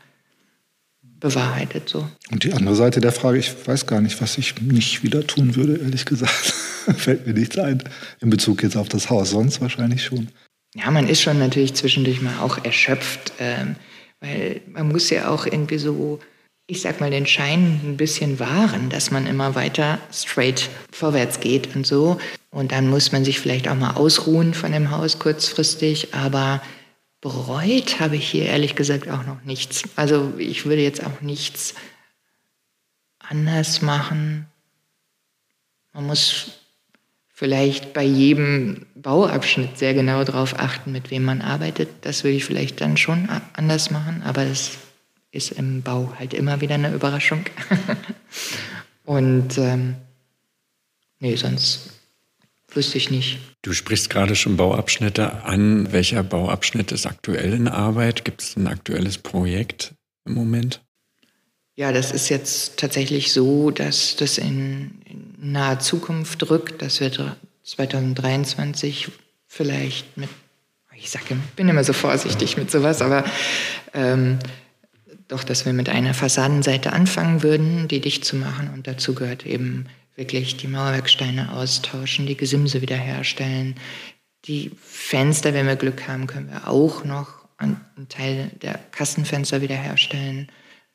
[1.21, 2.09] bewahrheitet so.
[2.31, 5.57] Und die andere Seite der Frage, ich weiß gar nicht, was ich nicht wieder tun
[5.57, 6.55] würde, ehrlich gesagt.
[6.97, 7.83] Fällt mir nichts ein
[8.21, 10.29] in Bezug jetzt auf das Haus, sonst wahrscheinlich schon.
[10.75, 13.77] Ja, man ist schon natürlich zwischendurch mal auch erschöpft, ähm,
[14.21, 16.21] weil man muss ja auch irgendwie so,
[16.67, 21.75] ich sag mal, den Schein ein bisschen wahren, dass man immer weiter straight vorwärts geht
[21.75, 22.19] und so.
[22.51, 26.63] Und dann muss man sich vielleicht auch mal ausruhen von dem Haus kurzfristig, aber
[27.21, 29.83] bereut habe ich hier ehrlich gesagt auch noch nichts.
[29.97, 31.75] Also ich würde jetzt auch nichts
[33.19, 34.47] anders machen.
[35.93, 36.58] Man muss
[37.39, 41.89] vielleicht bei jedem Bauabschnitt sehr genau darauf achten, mit wem man arbeitet.
[42.01, 44.79] Das würde ich vielleicht dann schon anders machen, aber es
[45.31, 47.45] ist im Bau halt immer wieder eine Überraschung.
[49.05, 49.95] Und ähm,
[51.21, 51.91] nee, sonst
[52.73, 53.39] wüsste ich nicht.
[53.63, 55.93] Du sprichst gerade schon Bauabschnitte an.
[55.93, 58.25] Welcher Bauabschnitt ist aktuell in Arbeit?
[58.25, 60.83] Gibt es ein aktuelles Projekt im Moment?
[61.77, 67.37] Ja, das ist jetzt tatsächlich so, dass das in, in naher Zukunft rückt, dass wir
[67.65, 69.09] 2023
[69.47, 70.29] vielleicht mit,
[70.95, 73.25] ich sage, bin immer so vorsichtig mit sowas, aber
[73.95, 74.39] ähm,
[75.29, 78.71] doch, dass wir mit einer Fassadenseite anfangen würden, die dicht zu machen.
[78.73, 79.87] Und dazu gehört eben
[80.17, 83.77] wirklich die Mauerwerksteine austauschen, die Gesimse wiederherstellen.
[84.47, 87.29] Die Fenster, wenn wir Glück haben, können wir auch noch
[87.59, 87.79] einen
[88.09, 90.51] Teil der Kassenfenster wiederherstellen.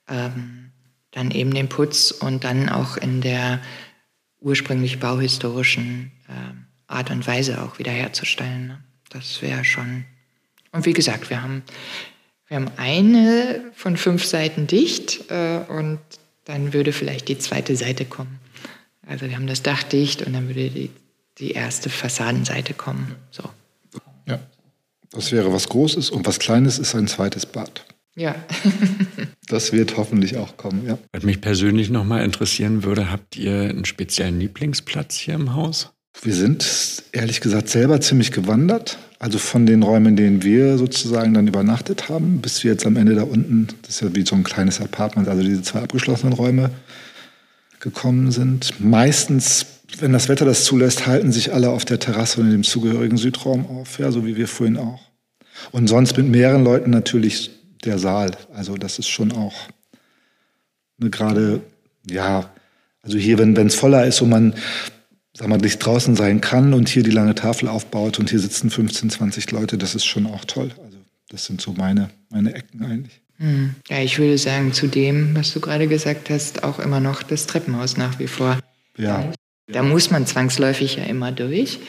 [0.10, 0.72] Ähm,
[1.12, 3.62] dann eben den Putz und dann auch in der
[4.44, 8.68] ursprünglich bauhistorischen äh, Art und Weise auch wiederherzustellen.
[8.68, 8.84] Ne?
[9.10, 10.06] Das wäre schon.
[10.72, 11.64] Und wie gesagt, wir haben,
[12.48, 16.00] wir haben eine von fünf Seiten dicht äh, und
[16.46, 18.40] dann würde vielleicht die zweite Seite kommen.
[19.08, 20.90] Also wir haben das Dach dicht und dann würde die,
[21.38, 23.16] die erste Fassadenseite kommen.
[23.32, 23.44] So.
[24.28, 24.40] Ja,
[25.12, 27.86] das wäre was Großes und was Kleines ist ein zweites Bad.
[28.16, 28.36] Ja.
[29.48, 30.98] das wird hoffentlich auch kommen, ja.
[31.12, 35.94] Was mich persönlich nochmal interessieren würde, habt ihr einen speziellen Lieblingsplatz hier im Haus?
[36.22, 38.98] Wir sind ehrlich gesagt selber ziemlich gewandert.
[39.18, 42.98] Also von den Räumen, in denen wir sozusagen dann übernachtet haben, bis wir jetzt am
[42.98, 46.34] Ende da unten, das ist ja wie so ein kleines Apartment, also diese zwei abgeschlossenen
[46.34, 46.72] Räume
[47.80, 48.80] gekommen sind.
[48.80, 49.66] Meistens,
[50.00, 53.18] wenn das Wetter das zulässt, halten sich alle auf der Terrasse und in dem zugehörigen
[53.18, 55.02] Südraum auf, ja, so wie wir vorhin auch.
[55.72, 58.32] Und sonst mit mehreren Leuten natürlich der Saal.
[58.54, 59.54] Also das ist schon auch
[61.00, 61.62] eine gerade,
[62.10, 62.50] ja,
[63.02, 64.56] also hier, wenn es voller ist und man,
[65.34, 68.70] sag mal, nicht draußen sein kann und hier die lange Tafel aufbaut und hier sitzen
[68.70, 70.72] 15, 20 Leute, das ist schon auch toll.
[70.84, 70.98] Also
[71.30, 73.22] das sind so meine, meine Ecken eigentlich.
[73.38, 73.76] Hm.
[73.90, 77.48] Ja, ich würde sagen, zu dem, was du gerade gesagt hast, auch immer noch das
[77.48, 78.60] Treppenhaus nach wie vor.
[78.98, 79.32] Ja.
[79.68, 81.80] Da muss man zwangsläufig ja immer durch.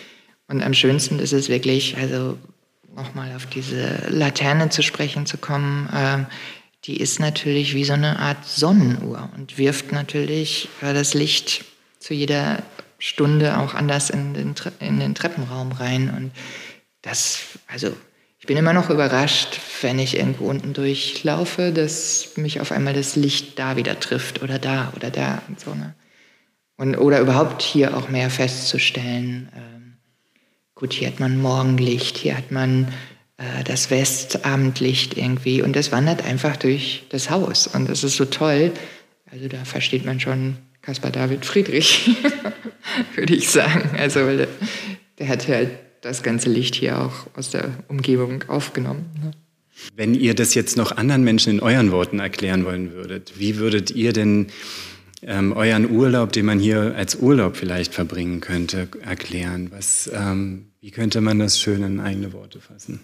[0.48, 2.38] Und am schönsten ist es wirklich, also
[2.94, 6.24] nochmal auf diese Laterne zu sprechen zu kommen, äh,
[6.84, 11.64] die ist natürlich wie so eine Art Sonnenuhr und wirft natürlich das Licht
[11.98, 12.62] zu jeder
[12.98, 16.12] Stunde auch anders in den, in den Treppenraum rein.
[16.14, 16.32] Und
[17.00, 17.94] das, also
[18.38, 23.16] ich bin immer noch überrascht, wenn ich irgendwo unten durchlaufe, dass mich auf einmal das
[23.16, 25.74] Licht da wieder trifft oder da oder da und so.
[25.74, 25.94] Ne?
[26.76, 29.48] Und, oder überhaupt hier auch mehr festzustellen.
[29.56, 29.73] Ähm,
[30.74, 32.88] gut, hier hat man Morgenlicht, hier hat man
[33.36, 38.24] äh, das Westabendlicht irgendwie und das wandert einfach durch das Haus und das ist so
[38.24, 38.72] toll.
[39.30, 42.10] Also da versteht man schon Caspar David Friedrich,
[43.14, 43.90] würde ich sagen.
[43.98, 44.48] Also weil der,
[45.18, 45.70] der hat halt
[46.02, 49.06] das ganze Licht hier auch aus der Umgebung aufgenommen.
[49.22, 49.30] Ne?
[49.96, 53.90] Wenn ihr das jetzt noch anderen Menschen in euren Worten erklären wollen würdet, wie würdet
[53.90, 54.48] ihr denn
[55.26, 59.70] ähm, euren Urlaub, den man hier als Urlaub vielleicht verbringen könnte, erklären?
[59.70, 63.00] Was, ähm, wie könnte man das schön in eigene Worte fassen?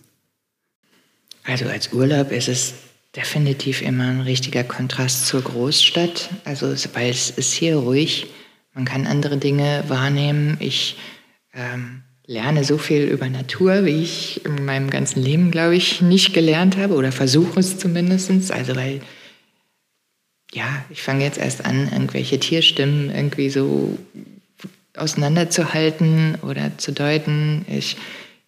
[1.45, 2.75] Also als Urlaub ist es
[3.17, 6.31] definitiv immer ein richtiger Kontrast zur Großstadt.
[6.45, 8.27] Also weil es ist hier ruhig,
[8.75, 10.57] man kann andere Dinge wahrnehmen.
[10.61, 10.97] Ich
[11.55, 16.33] ähm, lerne so viel über Natur, wie ich in meinem ganzen Leben, glaube ich, nicht
[16.33, 18.53] gelernt habe oder versuche es zumindest.
[18.53, 19.01] Also weil,
[20.53, 23.99] ja, ich fange jetzt erst an, irgendwelche Tierstimmen irgendwie so
[24.97, 27.65] auseinanderzuhalten oder zu deuten.
[27.69, 27.97] Ich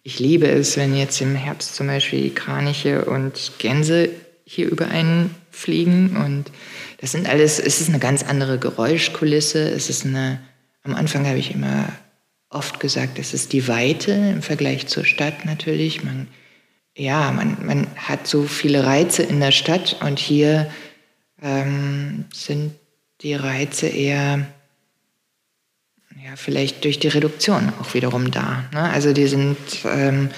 [0.03, 4.09] ich liebe es, wenn jetzt im Herbst zum Beispiel Kraniche und Gänse
[4.45, 6.17] hier über einen fliegen.
[6.17, 6.51] Und
[6.99, 9.69] das sind alles, es ist eine ganz andere Geräuschkulisse.
[9.69, 10.41] Es ist eine,
[10.83, 11.87] am Anfang habe ich immer
[12.49, 16.03] oft gesagt, es ist die Weite im Vergleich zur Stadt natürlich.
[16.03, 16.27] Man,
[16.97, 20.69] ja, man, man hat so viele Reize in der Stadt und hier
[21.43, 22.73] ähm, sind
[23.21, 24.47] die Reize eher
[26.23, 28.63] ja, vielleicht durch die Reduktion auch wiederum da.
[28.71, 28.81] Ne?
[28.81, 30.29] Also die sind, ähm,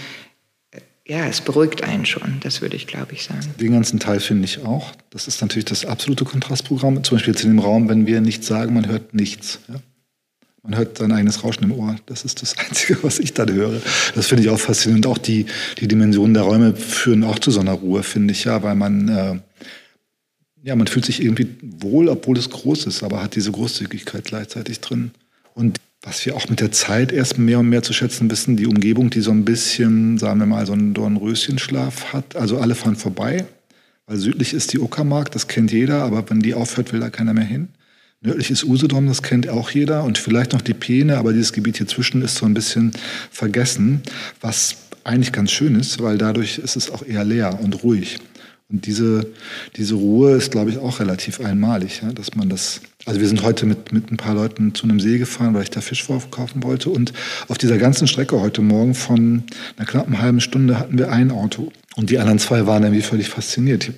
[1.05, 3.53] ja, es beruhigt einen schon, das würde ich, glaube ich, sagen.
[3.59, 4.93] Den ganzen Teil finde ich auch.
[5.11, 7.03] Das ist natürlich das absolute Kontrastprogramm.
[7.03, 9.59] Zum Beispiel jetzt in dem Raum, wenn wir nichts sagen, man hört nichts.
[9.67, 9.75] Ja?
[10.63, 11.95] Man hört sein eigenes Rauschen im Ohr.
[12.07, 13.81] Das ist das Einzige, was ich dann höre.
[14.15, 15.05] Das finde ich auch faszinierend.
[15.05, 15.45] Und auch die,
[15.79, 19.09] die Dimensionen der Räume führen auch zu so einer Ruhe, finde ich ja, weil man,
[19.09, 19.39] äh,
[20.65, 24.79] ja, man fühlt sich irgendwie wohl, obwohl es groß ist, aber hat diese Großzügigkeit gleichzeitig
[24.81, 25.11] drin.
[25.53, 28.65] Und was wir auch mit der Zeit erst mehr und mehr zu schätzen wissen, die
[28.65, 32.35] Umgebung, die so ein bisschen, sagen wir mal, so einen Dornröschenschlaf hat.
[32.35, 33.45] Also alle fahren vorbei,
[34.07, 37.35] weil südlich ist die Uckermark, das kennt jeder, aber wenn die aufhört, will da keiner
[37.35, 37.67] mehr hin.
[38.21, 41.77] Nördlich ist Usedom, das kennt auch jeder und vielleicht noch die Peene, aber dieses Gebiet
[41.77, 42.91] hier zwischen ist so ein bisschen
[43.29, 44.01] vergessen,
[44.41, 48.17] was eigentlich ganz schön ist, weil dadurch ist es auch eher leer und ruhig.
[48.67, 49.27] Und diese,
[49.75, 52.81] diese Ruhe ist, glaube ich, auch relativ einmalig, ja, dass man das.
[53.05, 55.69] Also wir sind heute mit, mit ein paar Leuten zu einem See gefahren, weil ich
[55.69, 56.89] da Fisch kaufen wollte.
[56.89, 57.13] Und
[57.47, 59.43] auf dieser ganzen Strecke heute Morgen von
[59.77, 61.71] einer knappen halben Stunde hatten wir ein Auto.
[61.95, 63.91] Und die anderen zwei waren irgendwie völlig fasziniert.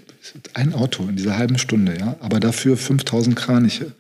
[0.54, 2.18] Ein Auto in dieser halben Stunde, ja.
[2.20, 3.94] Aber dafür 5000 Kraniche.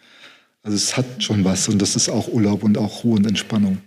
[0.64, 3.78] Also es hat schon was und das ist auch Urlaub und auch Ruhe und Entspannung.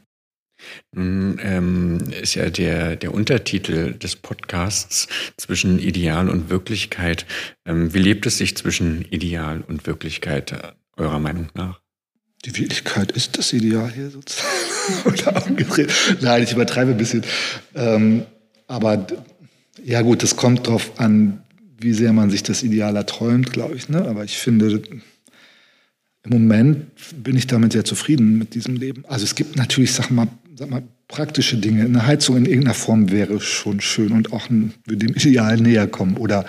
[0.93, 7.27] Nun ähm, ist ja der, der Untertitel des Podcasts zwischen Ideal und Wirklichkeit.
[7.67, 11.81] Ähm, wie lebt es sich zwischen Ideal und Wirklichkeit, eurer Meinung nach?
[12.45, 14.49] Die Wirklichkeit ist das Ideal hier sozusagen.
[16.21, 17.23] Nein, ich übertreibe ein bisschen.
[17.75, 18.25] Ähm,
[18.67, 19.07] aber
[19.85, 21.43] ja gut, es kommt darauf an,
[21.79, 23.89] wie sehr man sich das Ideal erträumt, glaube ich.
[23.89, 24.07] Ne?
[24.07, 24.83] Aber ich finde,
[26.25, 26.87] im Moment
[27.23, 29.05] bin ich damit sehr zufrieden mit diesem Leben.
[29.07, 31.85] Also es gibt natürlich, sag mal, sag mal praktische Dinge.
[31.85, 36.16] Eine Heizung in irgendeiner Form wäre schon schön und auch dem Ideal näher kommen.
[36.16, 36.45] Oder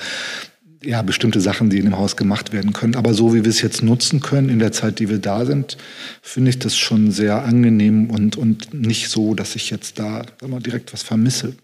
[0.84, 2.96] ja, bestimmte Sachen, die in dem Haus gemacht werden können.
[2.96, 5.78] Aber so wie wir es jetzt nutzen können in der Zeit, die wir da sind,
[6.22, 10.60] finde ich das schon sehr angenehm und, und nicht so, dass ich jetzt da mal,
[10.60, 11.56] direkt was vermisse.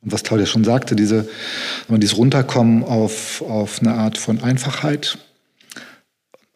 [0.00, 1.28] Und was Claudia schon sagte, diese,
[1.88, 5.18] dieses Runterkommen auf, auf eine Art von Einfachheit,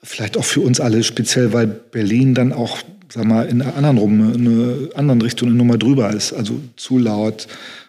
[0.07, 2.79] vielleicht auch für uns alle speziell, weil Berlin dann auch,
[3.13, 6.33] sag mal, in einer anderen, Rum, in einer anderen Richtung eine Nummer drüber ist.
[6.33, 7.49] Also zu laut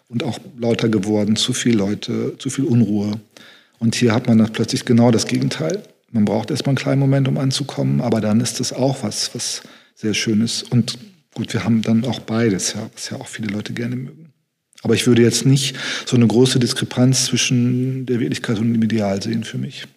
[0.09, 3.11] und auch lauter geworden, zu viele Leute, zu viel Unruhe.
[3.79, 5.83] Und hier hat man dann plötzlich genau das Gegenteil.
[6.11, 9.61] Man braucht erstmal einen kleinen Moment, um anzukommen, aber dann ist das auch was, was
[9.93, 10.71] sehr schön ist.
[10.71, 10.97] Und
[11.33, 14.33] gut, wir haben dann auch beides, ja, was ja auch viele Leute gerne mögen.
[14.83, 19.21] Aber ich würde jetzt nicht so eine große Diskrepanz zwischen der Wirklichkeit und dem Ideal
[19.21, 19.87] sehen für mich.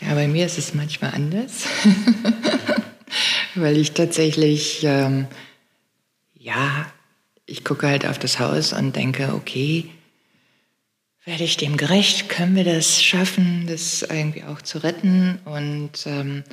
[0.00, 1.64] Ja, bei mir ist es manchmal anders,
[3.54, 5.26] weil ich tatsächlich, ähm,
[6.38, 6.86] ja,
[7.46, 9.90] ich gucke halt auf das Haus und denke, okay,
[11.24, 12.28] werde ich dem gerecht?
[12.28, 15.40] Können wir das schaffen, das irgendwie auch zu retten?
[15.44, 16.44] Und ähm,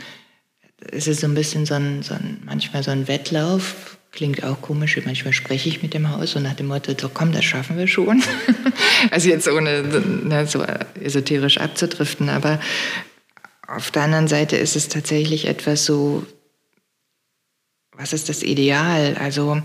[0.92, 4.62] es ist so ein bisschen so ein, so ein, manchmal so ein Wettlauf, Klingt auch
[4.62, 4.98] komisch.
[5.06, 7.86] Manchmal spreche ich mit dem Haus so nach dem Motto, so komm, das schaffen wir
[7.86, 8.24] schon.
[9.12, 10.66] also jetzt ohne ne, so
[11.02, 12.62] esoterisch abzudriften, aber
[13.68, 16.26] auf der anderen Seite ist es tatsächlich etwas so,
[17.94, 19.16] was ist das Ideal?
[19.20, 19.62] Also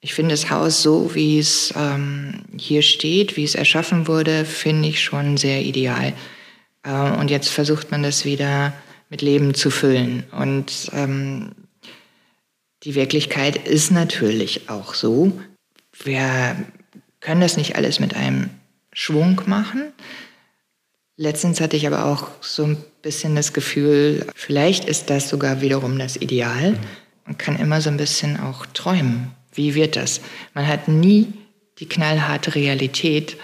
[0.00, 4.88] ich finde das Haus so, wie es ähm, hier steht, wie es erschaffen wurde, finde
[4.88, 6.12] ich schon sehr ideal.
[6.82, 8.72] Äh, und jetzt versucht man das wieder
[9.08, 10.24] mit Leben zu füllen.
[10.32, 11.52] Und ähm,
[12.82, 15.32] die Wirklichkeit ist natürlich auch so.
[16.04, 16.56] Wir
[17.20, 18.50] können das nicht alles mit einem
[18.92, 19.92] Schwung machen.
[21.16, 25.98] Letztens hatte ich aber auch so ein bisschen das Gefühl, vielleicht ist das sogar wiederum
[25.98, 26.78] das Ideal.
[27.24, 29.30] Man kann immer so ein bisschen auch träumen.
[29.52, 30.20] Wie wird das?
[30.52, 31.28] Man hat nie
[31.78, 33.38] die knallharte Realität.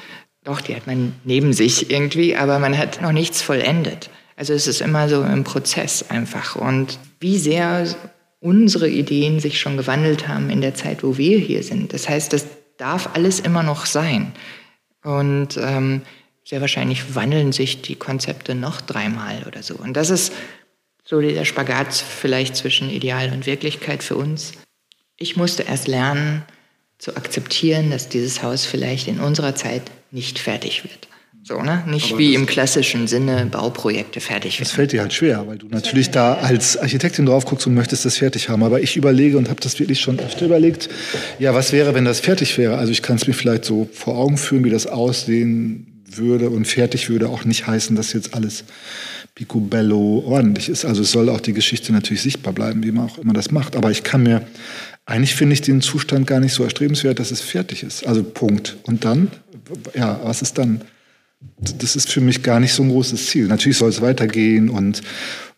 [0.45, 4.11] Doch, die hat man neben sich irgendwie, aber man hat noch nichts vollendet.
[4.37, 6.57] Also es ist immer so im Prozess einfach.
[6.57, 7.87] Und wie sehr
[8.41, 11.95] unsere Ideen sich schon gewandelt haben in der Zeit, wo wir hier sind.
[11.95, 12.47] Das heißt, das
[12.77, 14.33] darf alles immer noch sein.
[15.05, 16.03] Und ähm,
[16.45, 19.75] sehr wahrscheinlich wandeln sich die Konzepte noch dreimal oder so.
[19.75, 20.33] Und das ist
[21.05, 24.53] so der Spagat vielleicht zwischen Ideal und Wirklichkeit für uns.
[25.17, 26.43] Ich musste erst lernen
[26.99, 31.09] zu akzeptieren, dass dieses Haus vielleicht in unserer Zeit nicht fertig wird.
[31.45, 31.83] So, ne?
[31.89, 34.65] Nicht Aber wie im klassischen Sinne Bauprojekte fertig werden.
[34.65, 38.05] Das fällt dir halt schwer, weil du natürlich da als Architektin drauf guckst und möchtest
[38.05, 38.63] das fertig haben.
[38.63, 40.89] Aber ich überlege und habe das wirklich schon öfter überlegt,
[41.41, 42.79] ja, was wäre, wenn das fertig wäre?
[42.79, 46.67] Also ich kann es mir vielleicht so vor Augen führen, wie das aussehen würde und
[46.67, 48.65] fertig würde auch nicht heißen, dass jetzt alles
[49.35, 50.85] picobello ordentlich ist.
[50.85, 53.77] Also es soll auch die Geschichte natürlich sichtbar bleiben, wie man auch immer das macht.
[53.77, 54.47] Aber ich kann mir,
[55.07, 58.07] eigentlich finde ich den Zustand gar nicht so erstrebenswert, dass es fertig ist.
[58.07, 58.77] Also Punkt.
[58.83, 59.31] Und dann,
[59.95, 60.83] ja, was ist dann?
[61.59, 63.47] Das ist für mich gar nicht so ein großes Ziel.
[63.47, 65.03] Natürlich soll es weitergehen und,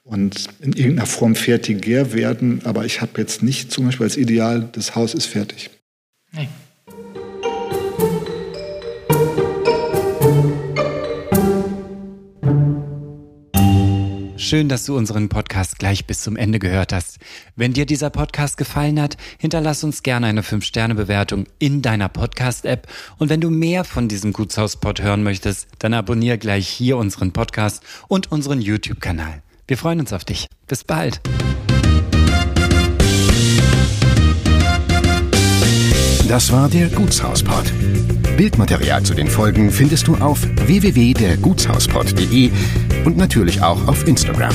[0.04, 4.68] und in irgendeiner Form fertiger werden, aber ich habe jetzt nicht zum Beispiel als Ideal,
[4.72, 5.70] das Haus ist fertig.
[6.32, 6.48] Nee.
[14.44, 17.16] Schön, dass du unseren Podcast gleich bis zum Ende gehört hast.
[17.56, 22.86] Wenn dir dieser Podcast gefallen hat, hinterlass uns gerne eine 5-Sterne-Bewertung in deiner Podcast-App.
[23.16, 27.82] Und wenn du mehr von diesem Gutshauspod hören möchtest, dann abonniere gleich hier unseren Podcast
[28.06, 29.42] und unseren YouTube-Kanal.
[29.66, 30.46] Wir freuen uns auf dich.
[30.66, 31.22] Bis bald.
[36.28, 37.72] Das war der Gutshauspod.
[38.36, 42.50] Bildmaterial zu den Folgen findest du auf www.dergutshauspod.de
[43.04, 44.54] und natürlich auch auf Instagram.